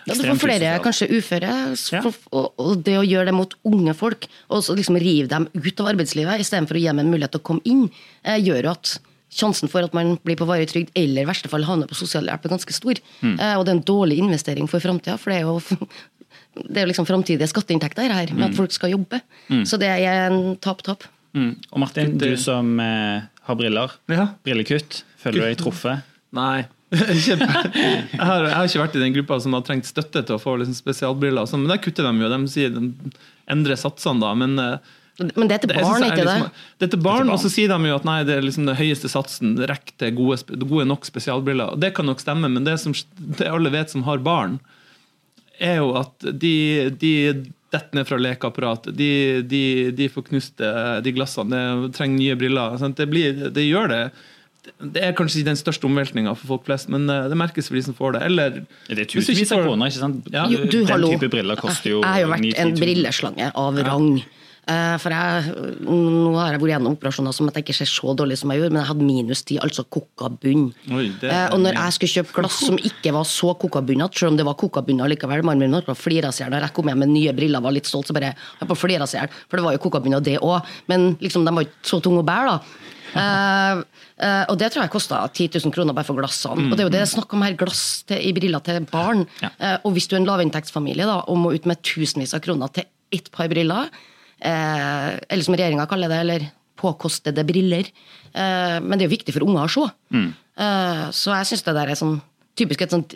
Ja, 0.06 0.14
du 0.14 0.22
får 0.22 0.38
flere 0.38 0.72
kanskje 0.84 1.08
uføre, 1.10 1.50
Ja. 1.92 2.00
for- 2.02 2.14
og, 2.30 2.52
og 2.62 2.82
det 2.86 2.94
å 2.98 3.02
gjøre 3.06 3.26
det 3.26 3.34
mot 3.34 3.54
unge 3.66 3.94
folk, 3.98 4.28
og 4.50 4.62
så 4.62 4.76
liksom 4.78 4.98
rive 5.02 5.26
dem 5.28 5.48
ut 5.54 5.80
av 5.82 5.88
arbeidslivet 5.90 6.40
istedenfor 6.44 6.78
å 6.78 6.80
gi 6.82 6.86
dem 6.86 7.00
en 7.02 7.10
mulighet 7.10 7.32
til 7.34 7.40
å 7.40 7.46
komme 7.48 7.64
inn, 7.66 7.90
eh, 8.24 8.38
gjør 8.38 8.62
jo 8.68 8.70
at 8.70 8.98
sjansen 9.36 9.68
for 9.68 9.82
at 9.82 9.92
man 9.92 10.16
blir 10.24 10.36
på 10.38 10.46
varig 10.46 10.68
trygd 10.70 10.90
eller 10.94 11.22
i 11.22 11.26
verste 11.28 11.50
fall 11.50 11.64
havner 11.66 11.88
på 11.90 11.98
sosialhjelp 11.98 12.44
er 12.46 12.54
ganske 12.54 12.72
stor. 12.72 12.94
Mm. 13.20 13.34
Eh, 13.40 13.54
og 13.58 13.64
det 13.66 13.72
er 13.74 13.78
en 13.80 13.82
dårlig 13.90 14.18
investering 14.22 14.68
for 14.70 14.78
framtida, 14.80 15.18
for 15.18 15.30
det 15.30 15.40
er 15.40 15.48
jo 15.48 15.58
det 16.70 16.76
er 16.78 16.86
jo 16.86 16.92
liksom 16.92 17.06
framtidige 17.10 17.50
skatteinntekter 17.50 18.08
her, 18.14 18.30
med 18.32 18.50
at 18.50 18.56
folk 18.56 18.72
skal 18.72 18.94
jobbe. 18.94 19.20
Så 19.66 19.76
det 19.78 19.90
er 19.90 20.30
en 20.30 20.56
tap-tap. 20.56 21.02
Mm. 21.36 21.50
Og 21.72 21.78
Martin, 21.82 22.14
du 22.16 22.30
som 22.40 22.78
eh, 22.80 23.26
har 23.46 23.58
briller. 23.58 23.92
Ja. 24.12 24.28
Brillekutt. 24.46 25.02
Føler 25.22 25.38
du 25.40 25.46
deg 25.48 25.60
truffet? 25.62 26.02
Nei. 26.36 26.66
Jeg, 26.96 27.34
har, 28.22 28.44
jeg 28.46 28.54
har 28.54 28.68
ikke 28.68 28.78
vært 28.84 28.94
i 28.94 29.00
den 29.02 29.14
gruppa 29.16 29.36
som 29.42 29.56
har 29.56 29.64
trengt 29.66 29.88
støtte 29.88 30.20
til 30.22 30.36
å 30.36 30.40
få 30.40 30.52
liksom 30.60 30.76
spesialbriller. 30.78 31.48
sånn, 31.50 31.64
Men 31.64 31.72
der 31.74 31.80
kutter 31.82 32.06
de 32.06 32.22
jo. 32.22 32.28
De 32.30 32.38
sier 32.52 32.70
de 32.72 32.92
endrer 33.50 33.78
satsene, 33.80 34.22
da. 34.22 34.30
Men 34.38 34.54
eh, 34.62 34.92
Men 35.34 35.50
det 35.50 35.56
er 35.56 35.64
til 35.64 35.72
det, 35.72 35.80
barn, 35.82 35.98
det 36.00 36.06
er 36.06 36.14
ikke 36.14 36.22
det? 36.28 36.36
liksom, 36.36 36.62
det 36.78 36.86
er 36.86 36.92
til 36.94 37.02
barn, 37.02 37.18
barn. 37.24 37.32
og 37.34 37.42
så 37.42 37.50
sier 37.52 37.72
de 37.74 37.90
jo 37.90 37.96
at 37.98 38.06
nei, 38.06 38.16
det 38.28 38.36
er 38.38 38.46
liksom 38.46 38.68
den 38.70 38.78
høyeste 38.78 39.10
satsen 39.10 39.56
rekker 39.66 39.96
til 39.98 40.14
gode, 40.20 40.38
gode 40.62 40.86
nok 40.86 41.08
spesialbriller. 41.10 41.74
Og 41.74 41.82
Det 41.82 41.90
kan 41.98 42.06
nok 42.06 42.22
stemme, 42.22 42.48
men 42.54 42.64
det 42.68 42.78
som 42.84 42.94
det 43.18 43.50
alle 43.50 43.74
vet 43.74 43.90
som 43.92 44.06
har 44.06 44.22
barn, 44.22 44.60
er 45.58 45.80
jo 45.82 45.90
at 45.98 46.30
de, 46.38 46.54
de 47.02 47.12
detter 47.74 47.98
ned 47.98 48.06
fra 48.08 48.18
lekeapparatet. 48.20 48.94
De, 48.96 49.10
de, 49.42 49.62
de 49.96 50.08
får 50.12 50.26
knust 50.30 50.62
eh, 50.62 50.96
de 51.04 51.12
glassene, 51.16 51.60
de 51.86 51.92
trenger 51.96 52.18
nye 52.20 52.38
briller. 52.38 52.76
Sant? 52.80 52.96
Det, 53.00 53.08
blir, 53.10 53.48
det 53.54 53.64
gjør 53.66 53.90
det. 53.92 54.02
Det 54.82 55.02
er 55.02 55.12
kanskje 55.14 55.40
ikke 55.40 55.50
den 55.52 55.58
største 55.60 55.86
omveltninga 55.86 56.32
for 56.34 56.50
folk 56.54 56.64
flest, 56.66 56.88
men 56.90 57.04
eh, 57.10 57.26
det 57.30 57.38
merkes 57.38 57.68
for 57.70 57.78
de 57.78 57.84
som 57.86 57.94
får 57.98 58.16
det. 58.16 58.22
Eller 58.30 58.56
Det 58.88 58.98
er 59.04 59.10
tusenvis 59.12 59.52
av 59.54 59.62
kroner. 59.66 59.90
ikke 59.92 60.02
sant? 60.02 60.30
Ja. 60.34 60.46
Jo, 60.50 60.64
du, 60.66 60.78
Den 60.80 60.90
hallo. 60.94 61.12
type 61.14 61.30
briller 61.34 61.58
koster 61.60 61.92
jo 61.92 62.00
Jeg 62.02 62.12
har 62.16 62.24
jo 62.24 62.32
vært 62.34 62.46
9 62.48 62.56
en 62.64 62.74
brilleslange 62.80 63.52
av 63.66 63.82
rang. 63.90 64.08
Eh, 64.22 64.32
For 64.66 65.14
jeg, 65.14 65.50
nå 65.86 66.32
har 66.34 66.56
jeg 66.56 66.60
vært 66.62 66.72
gjennom 66.72 66.96
operasjoner 66.96 67.34
som 67.36 67.46
at 67.46 67.54
jeg 67.54 67.66
ikke 67.66 67.76
ser 67.78 67.90
så 67.90 68.14
dårlig 68.18 68.38
som 68.40 68.50
jeg 68.50 68.58
gjorde, 68.58 68.72
men 68.74 68.80
jeg 68.82 68.88
hadde 68.88 69.06
minus 69.06 69.42
10, 69.46 69.60
altså. 69.62 69.84
Oi, 69.86 71.04
det 71.20 71.28
er 71.30 71.34
Eh, 71.36 71.54
Og 71.54 71.60
når 71.62 71.76
jeg 71.78 71.94
skulle 71.94 72.14
kjøpe 72.16 72.34
glass 72.40 72.56
som 72.66 72.78
ikke 72.78 73.12
var 73.14 73.28
så 73.30 73.52
kokabunnete, 73.62 74.18
selv 74.18 74.32
om 74.32 74.40
det 74.40 74.46
var 74.48 74.56
kokabunner 74.58 75.12
likevel, 75.12 75.44
mannen 75.46 75.68
min 75.68 75.76
holdt 75.78 75.86
på 75.86 75.94
å 75.94 76.00
flire 76.00 76.32
seg 76.34 76.48
i 76.48 76.50
hjel. 76.50 76.66
Jeg 76.66 76.74
kom 76.74 76.90
hjem 76.90 76.98
med 77.04 77.12
nye 77.14 77.32
briller 77.36 77.62
var 77.62 77.76
litt 77.76 77.86
stolt, 77.86 78.08
så 78.10 78.16
bare 78.16 78.32
jeg 78.34 78.66
på 78.66 78.74
å 78.74 78.80
flire 78.80 79.06
seg 79.06 79.20
i 79.20 79.22
hjel. 79.22 79.38
For 79.46 79.60
det 79.60 79.66
var 79.68 79.76
jo 79.76 79.84
kokabunner, 79.86 80.20
det 80.26 80.38
òg. 80.42 80.74
Men 80.90 81.14
liksom, 81.22 81.46
de 81.46 81.54
var 81.54 81.62
ikke 81.68 81.86
så 81.92 82.00
tunge 82.02 82.24
å 82.24 82.26
bære, 82.26 82.56
da. 82.56 82.82
Uh, 83.16 83.78
uh, 84.20 84.44
og 84.50 84.58
det 84.60 84.72
tror 84.74 84.82
jeg 84.82 84.92
kosta 84.92 85.22
10 85.30 85.54
000 85.62 85.72
kroner 85.72 85.94
bare 85.96 86.04
for 86.04 86.18
glassene. 86.18 86.66
Og 86.68 86.74
det 86.76 86.82
er 86.82 86.88
jo 86.88 86.92
det 86.92 86.98
det 86.98 87.06
er 87.06 87.12
snakk 87.14 87.32
om 87.32 87.44
her, 87.46 87.54
glass 87.56 88.02
til, 88.08 88.18
i 88.18 88.32
briller 88.36 88.60
til 88.66 88.82
barn. 88.90 89.24
Ja. 89.40 89.52
Uh, 89.60 89.76
og 89.86 89.94
hvis 89.96 90.08
du 90.10 90.16
er 90.16 90.20
en 90.20 90.28
lavinntektsfamilie 90.28 91.06
da, 91.08 91.22
og 91.30 91.38
må 91.40 91.54
ut 91.54 91.68
med 91.70 91.80
tusenvis 91.86 92.34
av 92.36 92.42
kroner 92.44 92.68
til 92.76 92.84
ett 93.14 93.30
par 93.32 93.48
briller, 93.48 93.86
eh, 93.86 94.12
eller 94.40 95.42
som 95.46 95.54
regjeringa 95.56 95.86
kaller 95.90 96.08
det, 96.12 96.18
eller 96.24 96.46
påkostede 96.76 97.40
briller 97.48 97.86
eh, 98.34 98.78
Men 98.84 98.98
det 98.98 99.06
er 99.06 99.08
jo 99.08 99.14
viktig 99.16 99.32
for 99.32 99.46
unger 99.46 99.64
å 99.64 99.70
se. 99.72 99.86
Eh, 100.60 101.04
så 101.16 101.36
jeg 101.38 101.48
syns 101.52 101.64
det 101.64 101.74
der 101.78 101.92
er 101.92 101.98
sånn 101.98 102.18
typisk 102.56 102.82
et 102.84 102.92
sånt 102.92 103.14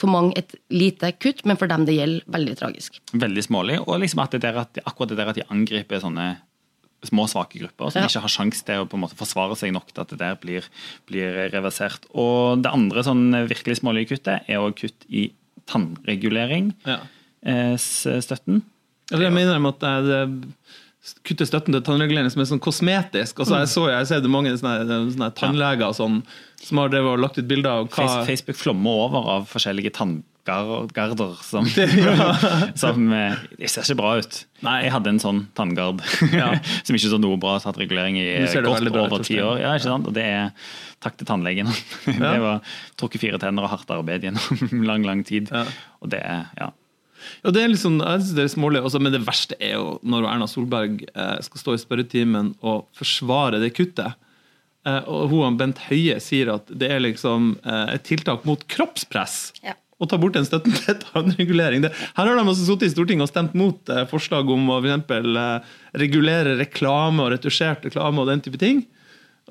for 0.00 0.10
mange 0.10 0.34
et 0.36 0.50
lite 0.74 1.12
kutt, 1.22 1.44
men 1.46 1.56
for 1.56 1.70
dem 1.70 1.84
det 1.86 1.94
gjelder, 1.94 2.24
veldig 2.34 2.54
tragisk. 2.58 2.96
Veldig 3.14 3.44
smålig. 3.46 3.76
Og 3.86 4.00
liksom 4.02 4.24
at 4.24 4.32
det 4.34 4.40
der 4.42 4.56
at, 4.64 4.80
akkurat 4.82 5.12
det 5.12 5.18
der 5.20 5.30
at 5.30 5.38
de 5.38 5.44
angriper 5.54 6.00
sånne 6.02 6.32
små, 7.04 7.26
svake 7.30 7.60
grupper 7.60 7.92
som 7.92 8.00
Ja. 8.02 8.08
ikke 8.08 8.24
har 8.24 8.32
sjanse 8.32 8.64
til 8.66 8.80
å 8.82 8.88
på 8.88 8.96
en 8.98 9.04
måte 9.04 9.14
forsvare 9.14 9.54
seg 9.60 9.70
nok 9.76 9.92
til 9.92 10.02
at 10.02 10.08
det 10.10 10.18
der 10.18 10.34
blir, 10.40 10.66
blir 11.06 11.36
reversert. 11.52 12.08
Og 12.10 12.62
det 12.64 12.72
andre 12.74 13.04
sånn 13.06 13.28
virkelig 13.46 13.78
smålige 13.82 14.16
kuttet 14.16 14.48
er 14.50 14.58
også 14.64 14.80
kutt 14.82 15.06
i 15.08 15.28
tannregulering. 15.70 16.72
Ja. 16.88 16.98
eh, 17.46 17.76
støtten. 17.78 18.62
Altså, 19.10 19.22
jeg 19.26 19.34
mener 19.36 19.68
at 19.68 19.84
det 20.08 20.22
kutter 21.24 21.48
støtten 21.48 21.74
til 21.74 21.84
tannregulering 21.84 22.30
som 22.32 22.40
er 22.42 22.48
sånn 22.48 22.62
kosmetisk. 22.64 23.42
Altså, 23.42 23.60
jeg, 23.60 23.70
så, 23.74 23.86
jeg 23.92 24.08
ser 24.08 24.22
det 24.24 24.32
mange 24.32 24.54
sånne, 24.56 25.00
sånne 25.12 25.30
tannleger 25.36 25.96
sånn, 25.96 26.22
som 26.64 26.80
har 26.80 26.94
lagt 27.20 27.36
ut 27.40 27.48
bilder 27.48 27.82
av 27.82 27.90
hva 27.92 28.22
Facebook 28.28 28.56
flommer 28.56 29.02
over 29.04 29.28
av 29.34 29.48
forskjellige 29.50 29.92
tanngarder 29.98 31.34
som, 31.44 31.68
som 32.82 33.12
eh, 33.12 33.42
Det 33.60 33.68
ser 33.72 33.84
ikke 33.84 33.98
bra 34.00 34.14
ut. 34.22 34.38
Nei. 34.64 34.78
Jeg 34.86 34.94
hadde 34.96 35.12
en 35.12 35.20
sånn 35.20 35.42
tanngard 35.58 36.00
Ja. 36.32 36.54
som 36.86 36.96
ikke 36.96 37.12
så 37.12 37.20
noe 37.20 37.40
bra 37.40 37.58
tatt 37.60 37.80
regulering 37.80 38.16
i 38.22 38.28
godt 38.64 38.88
over 38.88 39.26
ti 39.26 39.36
år. 39.44 39.60
Ja, 39.60 39.74
ikke 39.76 39.90
sant? 39.90 40.08
Og 40.08 40.16
det 40.16 40.24
er 40.24 40.72
takk 41.04 41.18
til 41.20 41.28
tannlegen. 41.28 41.68
Det 42.08 42.38
var 42.40 42.64
trukket 42.96 43.26
fire 43.26 43.42
tenner 43.42 43.66
og 43.66 43.74
hardt 43.74 43.92
arbeid 43.92 44.24
gjennom 44.24 44.88
lang, 44.88 45.04
lang 45.04 45.20
tid. 45.28 45.52
Og 46.00 46.08
det 46.16 46.24
er, 46.24 46.48
ja. 46.56 46.70
Ja, 47.44 47.52
det 47.54 47.62
er 47.62 47.72
liksom, 47.72 48.00
jeg 48.02 48.22
synes 48.22 48.34
det 48.36 48.44
er 48.44 48.52
smålig, 48.54 48.82
også, 48.82 49.00
Men 49.02 49.14
det 49.14 49.24
verste 49.26 49.58
er 49.60 49.76
jo 49.78 49.96
når 50.02 50.28
Erna 50.32 50.48
Solberg 50.50 51.04
eh, 51.12 51.38
skal 51.46 51.62
stå 51.62 51.76
i 51.76 51.82
spørretimen 51.82 52.54
og 52.64 52.86
forsvare 52.98 53.62
det 53.62 53.74
kuttet. 53.76 54.18
Eh, 54.84 55.00
og 55.08 55.32
hun 55.32 55.56
Bent 55.60 55.80
Høie 55.88 56.18
sier 56.22 56.52
at 56.56 56.68
det 56.68 56.90
er 56.92 57.02
liksom 57.04 57.54
eh, 57.64 57.96
et 57.96 58.04
tiltak 58.06 58.44
mot 58.48 58.60
kroppspress. 58.70 59.54
Ja. 59.64 59.76
Å 60.02 60.08
ta 60.10 60.18
bort 60.18 60.36
en 60.36 60.46
støtten 60.46 60.74
til 60.82 60.98
tannregulering. 61.06 61.84
Det, 61.84 61.92
her 62.16 62.28
har 62.28 62.34
de 62.34 62.42
altså 62.44 62.66
sittet 62.66 62.90
i 62.90 62.94
Stortinget 62.94 63.28
og 63.28 63.32
stemt 63.32 63.54
mot 63.58 63.92
eh, 63.92 64.04
forslag 64.10 64.50
om 64.50 64.68
å 64.68 64.80
for 64.80 64.90
eksempel, 64.90 65.38
eh, 65.40 65.78
regulere 66.02 66.58
reklame 66.60 67.24
og 67.24 67.32
retusjert 67.36 67.86
reklame 67.88 68.22
og 68.22 68.30
den 68.32 68.44
type 68.44 68.60
ting. 68.60 68.84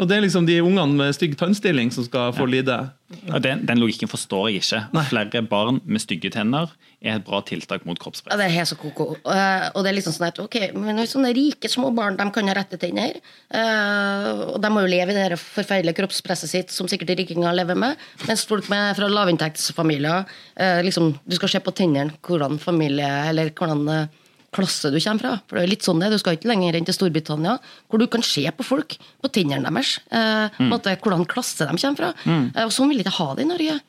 Og 0.02 0.10
det 0.10 0.16
er 0.16 0.24
liksom 0.24 0.48
de 0.48 0.56
ungene 0.64 0.98
med 0.98 1.14
stygg 1.14 1.36
tannstilling 1.38 1.92
som 1.94 2.06
skal 2.08 2.32
få 2.34 2.48
lide. 2.50 2.80
Ja, 3.28 3.38
den, 3.38 3.62
den 3.68 3.78
logikken 3.78 4.10
forstår 4.10 4.48
jeg 4.50 4.64
ikke. 4.64 4.80
Flere 5.12 5.44
barn 5.46 5.78
med 5.86 6.02
stygge 6.02 6.32
tenner 6.34 6.72
er 7.04 7.20
et 7.20 7.26
bra 7.28 7.44
tiltak 7.46 7.84
mot 7.86 8.00
kroppspress. 8.02 8.32
Ja, 8.34 8.40
det 8.40 8.48
er 8.48 8.56
helt 8.56 8.72
så 8.72 8.78
koko. 8.80 9.12
Uh, 9.22 9.68
og 9.76 9.84
det 9.84 9.92
er 9.92 9.98
liksom 10.00 10.16
sånn 10.16 10.30
at, 10.32 10.42
ok, 10.42 10.58
men 10.80 11.04
sånne 11.10 11.34
rike 11.38 11.70
små 11.70 11.92
barn 11.94 12.18
de 12.18 12.26
kan 12.34 12.50
ha 12.50 12.58
rette 12.58 12.80
tenner, 12.82 13.20
Uh, 13.54 14.56
og 14.56 14.56
de 14.64 14.70
må 14.74 14.82
jo 14.82 14.90
leve 14.90 15.14
i 15.14 15.16
det 15.16 15.38
forferdelige 15.38 16.00
kroppspresset 16.00 16.50
sitt 16.50 16.72
som 16.74 16.88
sikkert 16.90 17.12
rikinger 17.20 17.54
lever 17.54 17.78
med, 17.78 18.00
mens 18.26 18.48
folk 18.50 18.66
med, 18.72 18.96
fra 18.98 19.10
lavinntektsfamilier 19.12 20.24
uh, 20.26 20.80
liksom, 20.82 21.12
Du 21.28 21.36
skal 21.38 21.52
se 21.54 21.62
på 21.62 21.74
tennene 21.78 22.16
hvordan 22.26 22.58
familie 22.62 23.12
eller 23.30 23.52
hvordan 23.54 24.10
klasse 24.56 24.92
du 24.94 25.00
kommer 25.00 25.24
fra. 25.24 25.34
For 25.50 25.60
det 25.60 25.66
er 25.66 25.72
litt 25.74 25.86
sånn 25.86 26.02
det, 26.04 26.12
Du 26.14 26.20
skal 26.22 26.38
ikke 26.38 26.52
lenger 26.52 26.78
enn 26.78 26.86
til 26.88 26.98
Storbritannia, 26.98 27.58
hvor 27.90 28.02
du 28.02 28.08
kan 28.12 28.24
se 28.26 28.46
på 28.52 28.66
folk, 28.68 28.98
på 29.24 29.32
tennene 29.34 29.70
deres, 29.70 29.98
eh, 30.12 30.48
på 30.58 30.68
en 30.68 30.72
måte, 30.74 30.94
hvordan 31.04 31.26
klasse 31.30 31.66
de 31.66 31.74
kommer 31.74 32.00
fra. 32.00 32.14
Eh, 32.28 32.64
og 32.66 32.72
sånn 32.76 32.90
vil 32.92 33.02
jeg 33.02 33.08
ikke 33.08 33.18
ha 33.20 33.34
det 33.36 33.46
i 33.46 33.50
Norge. 33.50 33.80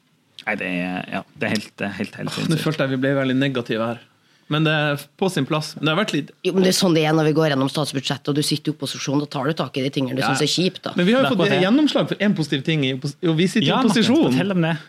Nei, 0.45 0.57
det 0.61 0.67
er, 0.69 0.97
ja, 1.09 1.23
det 1.41 1.47
er 1.47 1.55
helt, 1.55 1.85
helt, 2.01 2.17
helt 2.21 2.51
Nå 2.51 2.59
følte 2.61 2.85
jeg 2.85 2.97
vi 2.97 3.01
ble 3.07 3.15
veldig 3.17 3.37
negative 3.39 3.87
her. 3.93 4.03
Men 4.53 4.65
det 4.67 4.73
er 4.73 5.01
på 5.21 5.31
sin 5.33 5.47
plass. 5.49 5.75
Men 5.77 5.87
det 5.87 5.93
har 5.95 6.01
vært 6.05 6.13
litt 6.15 6.31
Jo, 6.45 6.53
men 6.53 6.63
det 6.67 6.71
er 6.75 6.77
sånn 6.77 6.95
det 6.95 7.05
er 7.09 7.15
når 7.17 7.31
vi 7.31 7.35
går 7.39 7.49
gjennom 7.53 7.71
statsbudsjettet, 7.73 8.29
og 8.29 8.35
du 8.37 8.43
sitter 8.45 8.73
i 8.73 8.75
opposisjon, 8.75 9.23
da 9.23 9.27
tar 9.27 9.49
du 9.49 9.53
tak 9.57 9.77
i 9.81 9.85
de 9.87 9.91
tingene 9.95 10.17
du 10.17 10.23
Ja. 10.23 10.33
syns 10.35 10.43
er 10.45 10.51
kjipt. 10.53 10.83
da. 10.83 10.93
Men 10.97 11.07
vi 11.07 11.13
har 11.15 11.25
jo 11.25 11.35
fått 11.35 11.49
det. 11.49 11.63
gjennomslag 11.63 12.09
for 12.09 12.15
én 12.17 12.35
positiv 12.37 12.65
ting. 12.65 12.85
og 13.01 13.37
vi 13.37 13.47
sitter 13.47 13.67
Ja, 13.67 13.81
i 13.81 13.85
opposisjon. 13.85 14.35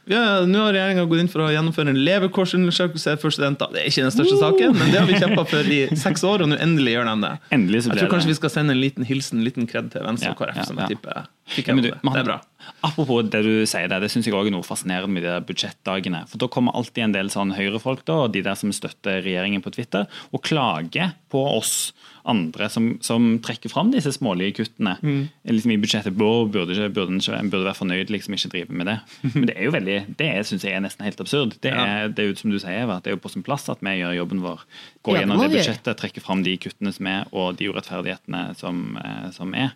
Ja, 0.08 0.46
nå 0.46 0.58
har 0.66 0.74
regjeringa 0.74 1.08
gått 1.08 1.20
inn 1.20 1.28
for 1.32 1.40
å 1.46 1.50
gjennomføre 1.54 1.90
en 1.90 2.02
levekårsundersøkelse 2.04 3.20
for 3.20 3.30
studenter. 3.30 3.72
Det 3.72 3.82
er 3.84 3.88
ikke 3.90 4.04
den 4.06 4.12
største 4.12 4.40
saken, 4.40 4.74
men 4.78 4.92
det 4.92 5.00
har 5.00 5.08
vi 5.08 5.14
kjempa 5.14 5.46
for 5.48 5.64
i 5.64 5.88
seks 5.96 6.24
år, 6.24 6.42
og 6.44 6.50
nå 6.50 6.60
endelig 6.60 6.96
gjør 6.98 7.06
de 7.12 7.22
det. 7.28 7.34
Endelig 7.52 7.84
så 7.86 7.94
Jeg 7.94 8.04
tror 8.04 8.12
kanskje 8.16 8.28
det. 8.28 8.36
vi 8.36 8.40
skal 8.42 8.50
sende 8.50 8.72
en 8.72 8.82
liten 8.82 9.06
hilsen, 9.06 9.40
en 9.40 9.46
liten 9.46 9.68
kred 9.68 9.92
til 9.92 10.02
Venstre 10.02 10.32
og 10.32 10.38
KrF, 10.38 10.56
ja, 10.58 10.64
som 10.64 10.78
ja. 10.78 10.88
jeg 10.88 10.98
tipper 10.98 11.28
fikk 11.48 11.66
du, 11.76 11.82
det. 11.82 12.02
Det 12.02 12.18
er 12.20 12.24
bra. 12.26 12.42
Apropos 12.82 13.22
det 13.30 13.44
du 13.46 13.66
sier 13.70 13.88
der, 13.88 14.00
det 14.02 14.10
syns 14.10 14.26
jeg 14.26 14.34
òg 14.34 14.48
er 14.50 14.54
noe 14.56 14.66
fascinerende 14.66 15.14
med 15.14 15.22
de 15.22 15.36
budsjettdagene. 15.46 16.24
For 16.32 16.42
da 16.42 16.48
kommer 16.50 16.74
alltid 16.74 17.04
en 17.04 17.12
del 17.14 17.30
sånn 17.30 17.54
høyrefolk 17.54 18.02
da, 18.06 18.24
og 18.26 18.32
de 18.34 18.42
der 18.42 18.56
som 18.58 18.72
støtter 18.74 19.22
regjeringen 19.22 19.45
på 19.64 19.72
Twitter, 19.76 20.06
og 20.34 20.42
klager 20.44 21.14
på 21.30 21.40
oss 21.58 21.94
andre 22.26 22.66
som, 22.74 22.88
som 23.06 23.36
trekker 23.46 23.70
fram 23.70 23.92
disse 23.94 24.10
smålige 24.16 24.56
kuttene 24.58 24.96
Mm. 25.04 25.30
liksom 25.46 25.72
i 25.72 25.78
budsjettet. 25.78 26.16
Burde, 26.18 26.50
burde, 26.52 26.74
ikke, 26.74 26.90
burde, 26.96 27.20
ikke, 27.22 27.42
burde 27.52 27.66
være 27.68 27.78
fornøyd, 27.78 28.10
liksom 28.10 28.34
ikke 28.34 28.50
drive 28.50 28.70
med 28.74 28.86
det. 28.90 28.96
Men 29.36 29.46
det 29.46 29.56
er 29.58 29.64
jo 29.68 29.72
veldig, 29.76 29.98
det 30.18 30.32
syns 30.50 30.64
jeg 30.66 30.74
er 30.74 30.82
nesten 30.82 31.06
helt 31.06 31.22
absurd. 31.22 31.54
Det 31.62 31.70
er, 31.72 32.08
det 32.10 32.24
er 32.24 32.32
jo 32.32 32.36
som 32.42 32.50
du 32.50 32.58
sier, 32.58 32.82
Eva, 32.82 32.98
det 33.06 33.12
er 33.12 33.16
jo 33.18 33.22
på 33.22 33.30
sin 33.30 33.44
plass 33.46 33.70
at 33.70 33.84
vi 33.86 33.94
gjør 34.00 34.18
jobben 34.18 34.42
vår. 34.42 34.66
Går 35.06 35.20
gjennom 35.22 35.44
det 35.46 35.52
budsjettet, 35.54 35.98
trekker 36.02 36.26
fram 36.26 36.42
de 36.44 36.58
kuttene 36.58 36.92
som 36.98 37.06
er, 37.14 37.28
og 37.32 37.60
de 37.62 37.70
urettferdighetene 37.70 38.44
som, 38.58 38.98
eh, 39.04 39.30
som 39.38 39.54
er. 39.54 39.76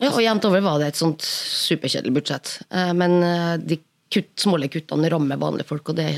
Ja, 0.00 0.10
og 0.12 0.20
jevnt 0.24 0.44
over 0.44 0.60
var 0.64 0.80
det 0.80 0.88
et 0.92 0.98
sånt 1.00 1.24
superkjedelig 1.24 2.12
budsjett. 2.18 2.58
Eh, 2.70 2.92
Men 2.96 3.20
eh, 3.24 3.56
de 3.60 3.78
kutt, 4.12 4.32
smålige 4.40 4.78
kuttene 4.80 5.08
rammer 5.12 5.36
vanlige 5.40 5.68
folk, 5.68 5.88
og 5.92 5.96
det 6.00 6.08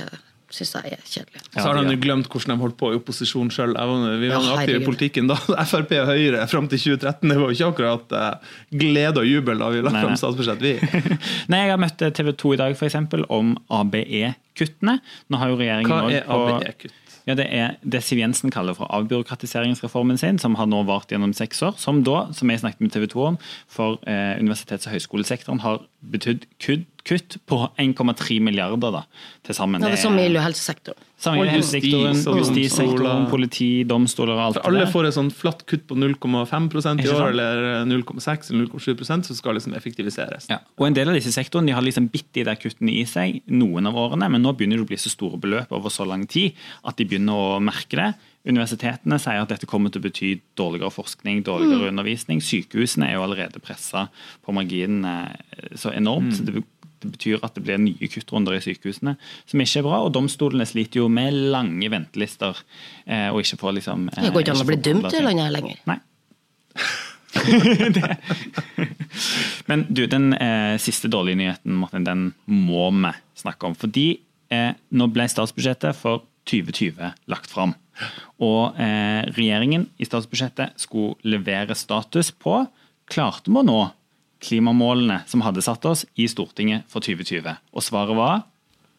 syns 0.55 0.71
jeg 0.77 0.93
er 0.97 1.03
kjedelig. 1.05 1.41
Ja, 1.55 1.61
Så 1.61 1.65
har 1.69 1.79
de 1.79 1.93
jo 1.93 2.01
glemt 2.01 2.29
hvordan 2.33 2.55
de 2.55 2.63
holdt 2.63 2.77
på 2.81 2.93
i 2.95 2.99
opposisjon 2.99 3.51
sjøl. 3.53 3.75
Vi 3.77 4.31
var 4.31 4.39
Ja, 4.43 4.55
aktive 4.57 4.81
i 4.83 4.87
politikken 4.87 5.29
da. 5.31 5.37
Frp 5.71 5.93
og 6.01 6.09
Høyre 6.13 6.47
fram 6.49 6.69
til 6.73 6.81
2013. 6.85 7.29
Det 7.29 7.37
var 7.39 7.51
jo 7.53 7.57
ikke 7.57 7.71
akkurat 7.75 8.15
eh, 8.19 8.55
glede 8.85 9.23
og 9.25 9.29
jubel 9.29 9.61
da 9.61 9.69
vi 9.75 9.83
la 9.85 9.93
fram 9.93 10.17
statsbudsjett, 10.21 10.63
vi. 10.65 10.73
Nei, 11.53 11.65
Jeg 11.67 11.75
har 11.75 11.83
møtt 11.83 12.07
TV 12.17 12.33
2 12.33 12.55
i 12.57 12.61
dag 12.63 12.79
eksempel, 12.89 13.27
om 13.29 13.57
ABE-kuttene. 13.69 14.99
Nå 15.29 15.41
har 15.43 15.53
jo 15.53 15.61
regjeringen 15.61 15.93
Hva 15.93 16.09
er 16.13 16.27
ABE-kutt? 16.27 16.97
Ja, 17.29 17.35
Det 17.37 17.45
er 17.53 17.75
det 17.85 18.01
Siv 18.07 18.23
Jensen 18.23 18.49
kaller 18.49 18.73
for 18.73 18.89
avbyråkratiseringsreformen 18.97 20.17
sin, 20.17 20.39
som 20.41 20.55
har 20.57 20.65
nå 20.71 20.81
vart 20.89 21.11
gjennom 21.13 21.35
seks 21.37 21.61
år. 21.67 21.75
Som 21.77 22.01
da, 22.07 22.23
som 22.33 22.49
jeg 22.49 22.63
snakket 22.63 22.81
med 22.81 22.95
TV 22.95 23.05
2 23.13 23.25
om, 23.35 23.37
for 23.69 23.99
eh, 24.09 24.39
universitets- 24.41 24.89
og 24.89 24.95
høyskolesektoren 24.97 25.61
har 25.61 25.83
betydd 26.01 26.47
kutt, 26.65 26.87
kutt 27.09 27.39
på 27.49 27.59
1,3 27.81 28.39
milliarder 28.45 28.93
da, 29.01 29.03
til 29.47 29.57
sammen. 29.57 29.81
Ja, 29.81 29.89
det 29.89 29.99
er- 29.99 30.05
samme 30.05 30.21
gjelder 30.25 30.41
jo 30.43 30.47
helsesektoren. 30.49 31.05
samme 31.19 31.41
Og 31.41 31.47
gjelder 31.47 31.57
helsesektoren, 31.57 32.21
justissektoren, 32.39 33.25
politi, 33.31 33.69
domstoler 33.89 34.35
og 34.37 34.43
alt 34.45 34.59
For 34.61 34.69
alle 34.69 34.79
det 34.79 34.87
der. 34.87 34.93
får 34.93 35.09
et 35.09 35.15
sånn 35.17 35.31
flatt 35.35 35.65
kutt 35.67 35.87
på 35.89 35.97
0,5 35.99 36.69
i 36.75 36.79
år, 36.79 36.83
sant? 36.85 37.01
eller 37.03 37.85
0,6 37.89 38.51
eller 38.53 38.67
0,7 38.69 39.05
som 39.25 39.37
skal 39.37 39.55
liksom 39.59 39.75
effektiviseres. 39.75 40.47
Ja. 40.51 40.59
Og 40.79 40.87
En 40.87 40.95
del 40.95 41.09
av 41.09 41.15
disse 41.19 41.33
sektorene 41.35 41.67
de 41.67 41.73
har 41.73 41.83
liksom 41.83 42.09
bitt 42.11 42.33
de 42.33 42.45
der 42.45 42.57
kuttene 42.57 42.93
i 43.01 43.05
seg 43.05 43.43
noen 43.49 43.87
av 43.89 43.95
årene, 43.95 44.31
men 44.31 44.43
nå 44.43 44.55
begynner 44.57 44.77
det 44.79 44.87
å 44.87 44.91
bli 44.93 44.97
så 45.01 45.11
store 45.11 45.39
beløp 45.41 45.73
over 45.73 45.91
så 45.91 46.07
lang 46.07 46.27
tid 46.27 46.53
at 46.85 46.97
de 46.97 47.05
begynner 47.05 47.33
å 47.33 47.61
merke 47.63 47.97
det. 47.97 48.15
Universitetene 48.49 49.19
sier 49.21 49.43
at 49.43 49.51
dette 49.51 49.67
kommer 49.69 49.91
til 49.93 50.01
å 50.01 50.07
bety 50.07 50.41
dårligere 50.57 50.93
forskning, 50.95 51.43
dårligere 51.45 51.91
undervisning. 51.91 52.41
Sykehusene 52.41 53.11
er 53.11 53.19
jo 53.19 53.25
allerede 53.27 53.61
pressa 53.61 54.09
på 54.47 54.55
marginene 54.55 55.37
så 55.75 55.93
enormt. 55.93 56.33
så 56.39 56.63
det 57.03 57.11
betyr 57.15 57.45
at 57.47 57.57
det 57.57 57.65
blir 57.67 57.81
nye 57.83 58.11
kuttrunder 58.11 58.57
i 58.57 58.63
sykehusene, 58.65 59.17
som 59.49 59.63
ikke 59.63 59.83
er 59.83 59.87
bra. 59.87 60.01
Og 60.07 60.15
domstolene 60.17 60.67
sliter 60.69 61.03
jo 61.03 61.11
med 61.13 61.37
lange 61.55 61.91
ventelister. 61.93 62.63
Eh, 63.07 63.29
og 63.33 63.43
ikke 63.43 63.61
får 63.61 63.77
liksom 63.81 64.09
eh, 64.13 64.25
Det 64.27 64.35
går 64.35 64.47
ikke 64.47 64.57
an 64.57 64.65
å 64.65 64.69
bli 64.69 64.81
dømt 64.89 65.13
i 65.13 65.25
landet 65.25 65.55
lenger. 65.57 65.85
Nei. 65.91 65.99
Men 69.69 69.85
du, 69.89 70.07
den 70.11 70.33
eh, 70.35 70.77
siste 70.83 71.11
dårlige 71.13 71.41
nyheten, 71.43 71.77
Martin, 71.81 72.07
den 72.07 72.33
må 72.47 72.89
vi 72.95 73.13
snakke 73.39 73.69
om. 73.69 73.75
Fordi 73.79 74.09
eh, 74.55 74.73
nå 74.91 75.05
ble 75.13 75.29
statsbudsjettet 75.31 75.97
for 75.99 76.25
2020 76.49 77.13
lagt 77.31 77.51
fram. 77.53 77.73
Og 78.45 78.79
eh, 78.81 79.23
regjeringen 79.37 79.89
i 79.99 80.09
statsbudsjettet 80.09 80.81
skulle 80.81 81.19
levere 81.27 81.75
status 81.79 82.33
på 82.33 82.63
klarte 83.09 83.51
vi 83.51 83.61
å 83.61 83.67
nå 83.67 83.81
klimamålene 84.45 85.23
som 85.31 85.43
hadde 85.47 85.65
satt 85.65 85.85
oss 85.89 86.05
i 86.15 86.29
Stortinget 86.31 86.87
for 86.93 87.05
2020. 87.05 87.59
Og 87.75 87.85
svaret 87.85 88.19
var 88.19 88.47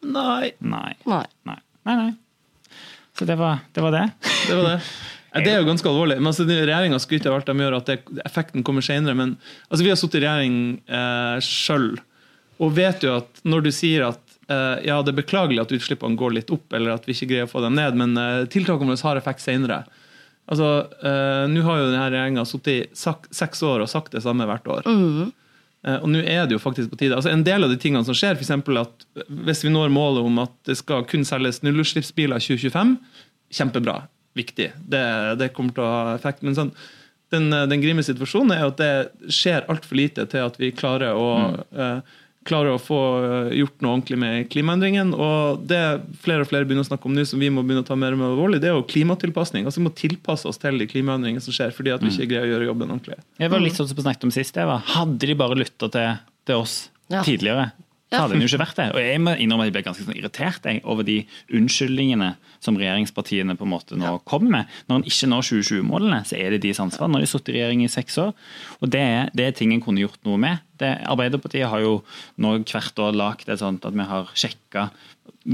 Nei, 0.00 0.52
nei. 0.64 0.94
Nei. 1.04 1.24
Nei, 1.44 1.58
nei. 1.84 1.96
nei. 1.96 2.76
Så 3.18 3.26
det 3.28 3.36
var 3.36 3.58
det. 3.74 3.82
Var 3.84 3.92
det. 3.92 4.04
det 4.48 4.54
var 4.56 4.68
det. 4.70 4.76
Det 5.30 5.46
er 5.46 5.60
jo 5.60 5.66
ganske 5.68 5.86
alvorlig. 5.86 6.16
Men 6.18 6.32
altså, 6.32 6.42
Regjeringa 6.42 6.98
skryter 6.98 7.30
av 7.30 7.36
alt 7.36 7.46
de 7.46 7.62
gjør, 7.62 7.74
at 7.76 7.86
det, 7.86 8.22
effekten 8.26 8.64
kommer 8.66 8.82
senere. 8.82 9.14
Men 9.14 9.36
altså, 9.68 9.84
vi 9.84 9.92
har 9.92 9.98
sittet 10.00 10.18
i 10.18 10.24
regjering 10.24 10.56
eh, 10.90 11.36
sjøl 11.44 11.92
og 12.60 12.74
vet 12.76 13.04
jo 13.06 13.14
at 13.20 13.40
når 13.48 13.64
du 13.64 13.70
sier 13.72 14.04
at 14.10 14.34
eh, 14.50 14.82
ja, 14.88 14.98
det 15.00 15.14
er 15.14 15.20
beklagelig 15.22 15.62
at 15.62 15.72
utslippene 15.76 16.18
går 16.20 16.34
litt 16.36 16.50
opp, 16.52 16.66
eller 16.76 16.96
at 16.96 17.06
vi 17.08 17.14
ikke 17.16 17.30
greier 17.30 17.48
å 17.48 17.52
få 17.52 17.62
dem 17.64 17.78
ned, 17.78 17.96
men 17.96 18.18
eh, 18.20 18.48
tiltakene 18.52 18.92
våre 18.92 19.08
har 19.08 19.20
effekt 19.20 19.44
senere. 19.44 19.84
Altså, 20.48 20.68
eh, 21.02 21.44
Nå 21.52 21.62
har 21.66 21.78
jo 21.78 21.90
denne 21.90 22.06
regjeringa 22.10 22.44
sittet 22.48 22.72
i 22.72 22.88
seks 23.36 23.62
år 23.66 23.84
og 23.84 23.88
sagt 23.92 24.12
det 24.16 24.22
samme 24.24 24.46
hvert 24.48 24.66
år. 24.66 24.86
Eh, 24.86 25.96
Og 26.02 26.08
nå 26.12 26.20
er 26.24 26.46
det 26.46 26.56
jo 26.56 26.62
faktisk 26.62 26.90
på 26.90 26.98
tide. 27.00 27.16
Altså 27.16 27.30
En 27.32 27.44
del 27.44 27.64
av 27.64 27.70
de 27.70 27.76
tingene 27.80 28.04
som 28.04 28.14
skjer, 28.14 28.34
f.eks. 28.36 28.50
at 28.52 29.04
hvis 29.46 29.64
vi 29.64 29.70
når 29.72 29.92
målet 29.94 30.24
om 30.26 30.38
at 30.42 30.52
det 30.66 30.76
skal 30.80 31.04
kun 31.08 31.24
selges 31.24 31.62
nullutslippsbiler 31.62 32.36
i 32.36 32.46
2025, 32.58 32.96
kjempebra. 33.52 34.00
Viktig. 34.36 34.72
Det, 34.88 35.04
det 35.40 35.52
kommer 35.56 35.72
til 35.74 35.82
å 35.86 35.90
ha 35.92 36.14
effekt. 36.14 36.42
Men 36.46 36.54
sånn, 36.58 36.74
den, 37.30 37.50
den 37.50 37.80
grimme 37.82 38.02
situasjonen 38.02 38.52
er 38.56 38.66
at 38.66 38.78
det 38.82 39.30
skjer 39.32 39.66
altfor 39.70 39.96
lite 39.98 40.26
til 40.30 40.44
at 40.46 40.58
vi 40.58 40.72
klarer 40.74 41.14
å 41.14 41.28
eh, 41.70 42.00
klarer 42.48 42.72
å 42.72 42.80
få 42.80 42.98
eh, 43.20 43.50
gjort 43.60 43.82
noe 43.84 43.92
ordentlig 43.98 44.18
med 44.20 44.46
klimaendringen. 44.52 45.12
Og 45.14 45.60
det 45.68 45.80
flere 46.22 46.44
og 46.46 46.48
flere 46.50 46.64
begynner 46.68 46.86
å 46.86 46.88
snakke 46.88 47.08
om 47.10 47.14
nå, 47.16 47.24
som 47.28 47.42
vi 47.42 47.50
må 47.52 47.64
begynne 47.66 47.84
å 47.84 47.88
ta 47.90 47.96
mer 48.00 48.16
og 48.16 48.22
mer 48.22 48.30
alvorlig, 48.32 48.60
det 48.62 48.70
er 48.70 48.78
jo 48.78 48.86
klimatilpasning. 48.88 49.66
Altså 49.68 49.82
Vi 49.82 49.86
må 49.88 49.92
tilpasse 49.98 50.48
oss 50.48 50.60
til 50.62 50.80
de 50.80 50.88
klimaendringene 50.90 51.44
som 51.44 51.52
skjer, 51.56 51.74
fordi 51.76 51.92
at 51.94 52.02
vi 52.04 52.12
ikke 52.14 52.30
greier 52.32 52.48
å 52.48 52.52
gjøre 52.54 52.70
jobben 52.70 52.94
ordentlig. 52.96 53.20
Jeg 53.42 53.52
var 53.52 53.60
litt 53.64 53.76
sånn 53.76 53.90
som 53.90 53.98
vi 54.00 54.06
snakket 54.06 54.26
om 54.30 54.34
sist. 54.34 54.56
Eva. 54.60 54.80
Hadde 54.94 55.28
de 55.30 55.36
bare 55.38 55.58
lytta 55.60 55.90
til, 55.92 56.18
til 56.48 56.64
oss 56.64 56.78
Ja. 57.10 57.22
tidligere, 57.26 57.72
Ja. 58.10 58.24
hadde 58.24 58.34
den 58.34 58.42
jo 58.42 58.48
ikke 58.50 58.62
vært 58.64 58.78
det. 58.80 58.86
Og 58.94 59.00
jeg 59.04 59.20
må 59.22 59.34
innrømme 59.38 59.66
at 59.66 59.70
jeg 59.70 59.74
ble 59.76 59.82
ganske 59.86 60.04
sånn 60.06 60.16
irritert 60.18 60.64
jeg, 60.66 60.80
over 60.82 61.06
de 61.06 61.20
unnskyldningene 61.54 62.32
som 62.60 62.78
regjeringspartiene 62.80 63.54
på 63.58 63.66
en 63.66 63.72
måte 63.72 63.98
nå 63.98 64.16
kommer 64.28 64.54
med. 64.56 64.72
Når 64.90 65.00
en 65.00 65.06
ikke 65.12 65.28
når 65.30 65.46
2020-målene, 65.46 66.18
så 66.26 66.38
er 66.40 66.56
det 66.56 66.62
deres 66.64 66.82
ansvar. 66.82 67.12
De 67.12 67.20
har 67.22 67.30
sittet 67.30 67.52
i 67.54 67.58
regjering 67.60 67.84
i 67.86 67.92
seks 67.92 68.18
år. 68.18 68.34
Og 68.80 68.90
det 68.90 69.04
er, 69.04 69.30
det 69.38 69.46
er 69.46 69.56
ting 69.60 69.74
en 69.76 69.84
kunne 69.84 70.02
gjort 70.02 70.20
noe 70.26 70.40
med. 70.42 70.64
Det, 70.80 70.90
Arbeiderpartiet 71.12 71.70
har 71.70 71.84
jo 71.84 72.00
nå 72.40 72.56
hvert 72.64 73.04
år 73.04 73.14
lagd 73.14 73.48
et 73.52 73.62
sånt 73.62 73.86
at 73.86 73.94
vi 73.94 74.08
har 74.10 74.34
sjekka 74.34 74.88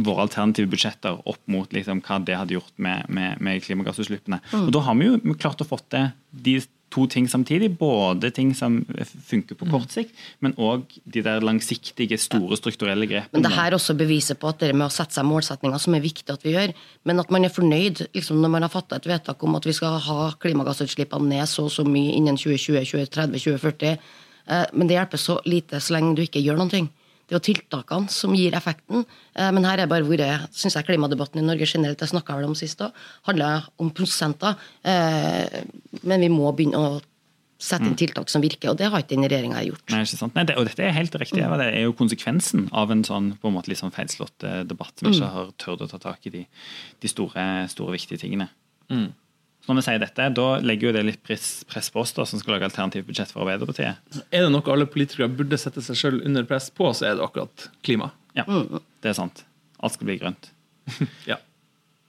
våre 0.07 0.25
alternative 0.27 0.71
budsjetter 0.73 1.21
opp 1.29 1.43
mot 1.51 1.71
liksom, 1.73 2.01
hva 2.07 2.19
det 2.25 2.39
hadde 2.39 2.57
gjort 2.57 2.73
med, 2.83 3.05
med, 3.13 3.43
med 3.43 3.63
klimagassutslippene. 3.63 4.41
Og 4.65 4.73
Da 4.75 4.83
har 4.89 4.97
vi 4.99 5.13
jo 5.13 5.37
klart 5.39 5.63
å 5.63 5.69
få 5.69 5.79
til 5.93 6.09
de 6.31 6.59
to 6.97 7.07
ting 7.13 7.29
samtidig. 7.31 7.71
Både 7.79 8.31
ting 8.35 8.55
som 8.57 8.81
funker 9.29 9.59
på 9.59 9.69
kort 9.71 9.93
sikt, 9.95 10.17
men 10.45 10.57
òg 10.57 10.97
de 11.05 11.23
der 11.25 11.45
langsiktige, 11.45 12.19
store 12.21 12.57
strukturelle 12.59 13.09
grepene. 13.11 13.37
Men 13.37 13.47
det 13.47 13.55
her 13.55 13.77
også 13.77 13.97
beviser 13.99 14.39
på 14.41 14.51
at 14.51 14.65
det 14.65 14.73
med 14.75 14.89
å 14.89 14.93
sette 14.93 15.19
seg 15.19 15.29
målsetninger 15.29 15.83
som 15.83 15.97
er 15.97 16.05
viktig 16.05 16.33
at 16.33 16.45
vi 16.47 16.57
gjør, 16.57 16.75
men 17.09 17.23
at 17.23 17.33
man 17.35 17.47
er 17.47 17.53
fornøyd 17.53 18.07
liksom 18.17 18.41
når 18.43 18.55
man 18.57 18.67
har 18.67 18.73
fatta 18.73 18.99
et 18.99 19.09
vedtak 19.11 19.43
om 19.45 19.59
at 19.59 19.67
vi 19.69 19.75
skal 19.77 19.99
ha 20.07 20.31
klimagassutslippene 20.43 21.35
ned 21.35 21.51
så 21.51 21.67
og 21.67 21.75
så 21.75 21.85
mye 21.87 22.15
innen 22.15 22.39
2020, 22.39 22.85
2030, 22.87 23.41
2040. 23.43 23.97
eh, 24.47 24.67
Men 24.73 24.89
det 24.89 24.97
hjelper 24.97 25.21
så 25.21 25.41
lite 25.45 25.81
så 25.83 25.97
lenge 25.97 26.15
du 26.17 26.23
ikke 26.23 26.43
gjør 26.45 26.61
noen 26.61 26.73
ting. 26.73 26.89
Det 27.27 27.35
er 27.35 27.41
jo 27.41 27.55
tiltakene 27.55 28.13
som 28.13 28.35
gir 28.39 28.55
effekten. 28.55 29.05
eh, 29.35 29.51
Men 29.51 29.65
her 29.65 29.81
er 29.83 29.87
bare 29.91 30.07
vært, 30.07 30.49
synes 30.55 30.75
jeg 30.79 30.87
klimadebatten 30.87 31.43
i 31.43 31.47
Norge 31.47 31.67
generelt, 31.67 31.99
jeg 31.99 32.09
snakka 32.15 32.37
vel 32.37 32.47
om 32.47 32.55
sist 32.55 32.81
òg, 32.81 32.93
handler 33.27 33.67
om 33.79 33.91
prosenter. 33.91 34.57
eh, 34.85 35.65
Men 36.03 36.21
vi 36.21 36.29
må 36.29 36.55
begynne 36.55 36.79
å 36.79 37.03
sette 37.59 37.87
inn 37.89 37.97
tiltak 37.97 38.29
som 38.29 38.43
virker, 38.43 38.69
og 38.71 38.77
det 38.77 38.91
har 38.93 39.01
ikke 39.01 39.15
denne 39.17 39.31
regjeringa 39.33 39.63
gjort. 39.65 39.91
Nei, 39.91 40.03
ikke 40.05 40.19
sant? 40.19 40.35
Nei, 40.37 40.45
det, 40.45 40.57
og 40.61 40.67
dette 40.69 40.85
er 40.85 40.93
helt 40.93 41.15
riktig. 41.17 41.41
Mm. 41.43 41.59
Det 41.59 41.67
er 41.73 41.85
jo 41.87 41.95
konsekvensen 41.97 42.69
av 42.71 42.91
en 42.93 43.03
sånn 43.03 43.31
på 43.41 43.49
en 43.49 43.55
måte 43.57 43.69
litt 43.73 43.81
sånn 43.81 43.95
feilslått 43.97 44.45
eh, 44.45 44.63
debatt 44.69 44.93
som 45.01 45.09
ikke 45.09 45.31
har 45.33 45.53
tørt 45.57 45.81
å 45.81 45.89
ta 45.89 45.99
tak 45.99 46.27
i 46.27 46.31
de, 46.31 46.47
de 47.01 47.09
store, 47.09 47.67
store, 47.73 47.93
viktige 47.97 48.21
tingene. 48.21 48.51
Så 48.91 49.09
når 49.67 49.81
vi 49.81 49.85
sier 49.87 50.03
dette, 50.03 50.29
da 50.37 50.47
legger 50.63 50.89
jo 50.89 50.95
det 50.97 51.05
litt 51.09 51.23
press, 51.27 51.49
press 51.71 51.89
på 51.91 52.03
oss 52.05 52.13
da, 52.17 52.27
som 52.29 52.39
skal 52.39 52.55
lage 52.57 52.69
alternativt 52.69 53.09
budsjett 53.09 53.33
for 53.35 53.43
Arbeiderpartiet. 53.45 54.21
Er 54.31 54.47
det 54.47 54.53
noe 54.55 54.73
alle 54.75 54.87
politikere 54.91 55.29
burde 55.33 55.59
sette 55.59 55.83
seg 55.83 55.99
sjøl 55.99 56.21
under 56.23 56.47
press 56.47 56.69
på, 56.71 56.93
så 56.95 57.09
er 57.11 57.19
det 57.19 57.25
akkurat 57.27 57.67
klima. 57.87 58.13
Ja, 58.39 58.45
det 58.47 59.11
er 59.11 59.19
sant. 59.19 59.43
Alt 59.83 59.97
skal 59.99 60.11
bli 60.13 60.21
grønt. 60.23 60.53
Ja. 61.31 61.41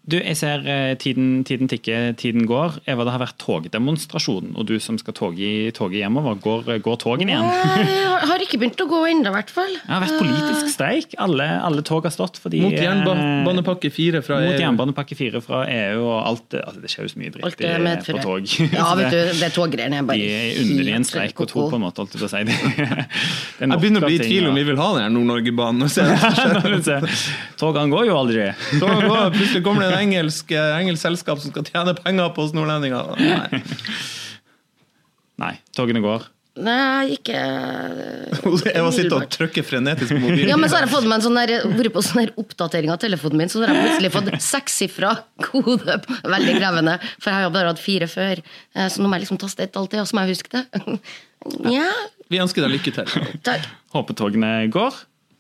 Du, 0.08 0.16
jeg 0.24 0.38
ser 0.40 0.62
eh, 0.64 0.94
tiden, 0.96 1.42
tiden 1.44 1.68
tikker, 1.68 2.14
tiden 2.16 2.46
går. 2.48 2.78
Eva, 2.88 3.04
det 3.04 3.12
har 3.12 3.20
vært 3.26 3.36
togdemonstrasjon, 3.44 4.54
og 4.56 4.64
du 4.70 4.78
som 4.80 4.96
skal 5.02 5.12
toge, 5.18 5.50
toge 5.76 5.98
hjemover, 6.00 6.38
går, 6.40 6.70
går 6.86 6.96
togene 7.02 7.34
igjen? 7.34 7.44
Jeg 7.44 8.06
har- 8.08 8.24
har 8.30 8.40
ikke 8.46 8.56
begynt 8.62 8.80
å 8.80 8.88
gå 8.88 9.02
ennå, 9.12 9.28
i 9.28 9.36
hvert 9.36 9.52
fall. 9.52 9.74
Det 9.76 9.92
har 9.92 10.06
vært 10.06 10.16
politisk 10.22 10.70
streik. 10.72 11.16
Alle, 11.20 11.44
alle 11.60 11.84
tog 11.84 12.08
har 12.08 12.14
stått 12.16 12.40
fordi 12.40 12.62
Mot 12.64 12.72
eh, 12.78 12.86
jernbanepakke 12.86 13.92
fire 13.92 14.22
fra 14.24 14.40
Mot 14.46 14.54
EU. 14.56 14.62
jernbanepakke 14.64 15.18
fire 15.20 15.42
fra 15.44 15.66
EU 15.68 16.00
og 16.08 16.26
alt 16.32 16.48
det- 16.56 16.64
altså 16.64 16.82
Det 16.82 16.90
skjer 16.94 17.04
jo 17.04 17.12
så 17.12 17.20
mye 17.20 17.32
dritt 17.36 17.44
på 18.08 18.22
tog. 18.24 18.48
Ja, 18.72 18.88
vet 19.02 19.12
du, 19.12 19.20
det 19.44 19.52
toggreiene 19.60 20.00
er 20.00 20.08
bare 20.08 20.24
De 20.24 20.32
er 20.32 20.64
underlig 20.64 20.96
en 20.96 21.04
streik 21.12 21.36
og 21.44 21.52
tro, 21.52 21.68
på 21.70 21.76
en 21.76 21.84
måte. 21.84 22.00
holdt 22.00 22.16
jeg 22.16 22.24
på 22.24 22.30
å 22.30 22.32
si. 22.32 22.44
Det, 22.48 22.56
det 23.60 23.68
er 23.68 23.76
Jeg 23.76 23.84
begynner 23.84 24.00
å 24.00 24.08
bli 24.08 24.16
i 24.16 24.24
tvil 24.24 24.48
om 24.48 24.56
vi 24.56 24.64
vil 24.72 24.80
ha 24.80 24.90
den 25.02 25.20
Nord-Norge-banen. 25.20 25.92
Togene 27.60 27.90
går 27.92 28.08
jo 28.08 28.16
aldri. 28.24 28.48
Togene 28.80 29.12
går- 29.12 29.36
Plutselig 29.38 29.64
kommer 29.68 29.84
det 29.84 29.97
en 29.98 30.06
engelsk, 30.06 30.54
engelsk 30.56 31.02
selskap 31.04 31.42
som 31.44 31.52
skal 31.54 31.68
tjene 31.68 31.94
penger 31.98 32.32
på 32.38 32.46
oss 32.48 32.56
nordlendinger. 32.56 33.14
Nei. 33.20 33.62
Nei, 35.38 35.54
togene 35.78 36.02
går. 36.02 36.26
Nei, 36.58 37.14
ikke 37.14 37.38
Jeg 37.38 38.82
var 38.82 38.94
sitte 38.96 39.14
og 39.20 39.28
trykker 39.30 39.62
frenetisk 39.68 40.10
på 40.10 40.18
mobilen. 40.24 40.50
Ja, 40.50 40.56
men 40.58 40.72
så 40.72 40.80
har 40.80 40.88
jeg 40.88 40.94
fått 40.96 41.06
meg 41.06 41.20
en 41.20 41.26
sånn 41.28 41.38
der, 41.38 41.52
vært 41.78 41.92
på 41.94 42.02
sånn 42.02 42.24
der 42.24 42.32
oppdatering 42.42 42.90
av 42.90 42.98
telefonen 43.04 43.44
min, 43.44 43.52
så 43.54 43.62
har 43.62 43.70
jeg 43.76 43.84
plutselig 43.84 44.12
fått 44.16 44.32
sekssifra 44.42 45.12
kode. 45.46 46.00
Veldig 46.26 46.56
krevende, 46.58 46.96
for 47.22 47.30
jeg 47.30 47.46
har 47.46 47.54
bare 47.54 47.70
hatt 47.76 47.84
fire 47.84 48.08
før. 48.10 48.42
Eh, 48.74 48.88
Så 48.90 49.04
nå 49.04 49.12
må 49.12 49.20
jeg 49.20 49.28
liksom 49.28 49.38
taste 49.44 49.68
ett 49.68 49.78
alt 49.78 49.94
det, 49.94 50.02
og 50.02 50.10
så 50.10 50.18
må 50.18 50.26
jeg 50.26 50.34
huske 50.38 50.50
det. 50.58 50.66
Ja, 51.78 51.92
Vi 52.34 52.40
ønsker 52.42 52.66
deg 52.66 52.74
lykke 52.74 52.92
til. 52.96 53.38
takk. 53.46 53.68
Håper 53.94 54.18
togene 54.18 54.50
går. 54.74 54.98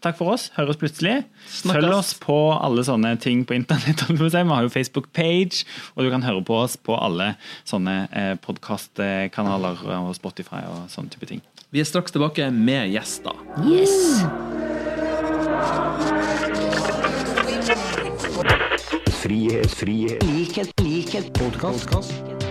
Takk 0.07 0.15
for 0.21 0.31
oss. 0.31 0.47
Høres 0.55 0.77
plutselig. 0.79 1.17
Snakkes. 1.51 1.81
Følg 1.81 1.91
oss 1.91 2.13
på 2.23 2.35
alle 2.55 2.83
sånne 2.87 3.17
ting 3.19 3.41
på 3.47 3.57
internett. 3.57 4.05
Vi 4.07 4.29
har 4.31 4.63
jo 4.63 4.71
Facebook-page, 4.71 5.65
og 5.95 6.07
du 6.07 6.11
kan 6.13 6.23
høre 6.23 6.43
på 6.47 6.55
oss 6.61 6.77
på 6.79 6.95
alle 6.95 7.33
sånne 7.67 7.97
eh, 8.15 8.33
podkastkanaler 8.39 9.83
og 9.99 10.13
Spotify 10.15 10.63
og 10.71 10.87
sånne 10.93 11.11
type 11.11 11.27
ting. 11.27 11.43
Vi 11.75 11.83
er 11.83 11.89
straks 11.89 12.15
tilbake 12.15 12.47
med 12.55 12.93
gjester. 12.93 13.35
Yes. 13.67 14.23
Frihet, 19.17 19.73
frihet, 19.75 20.23
likhet, 20.23 20.71
likhet, 20.87 21.33
podkast. 21.35 22.46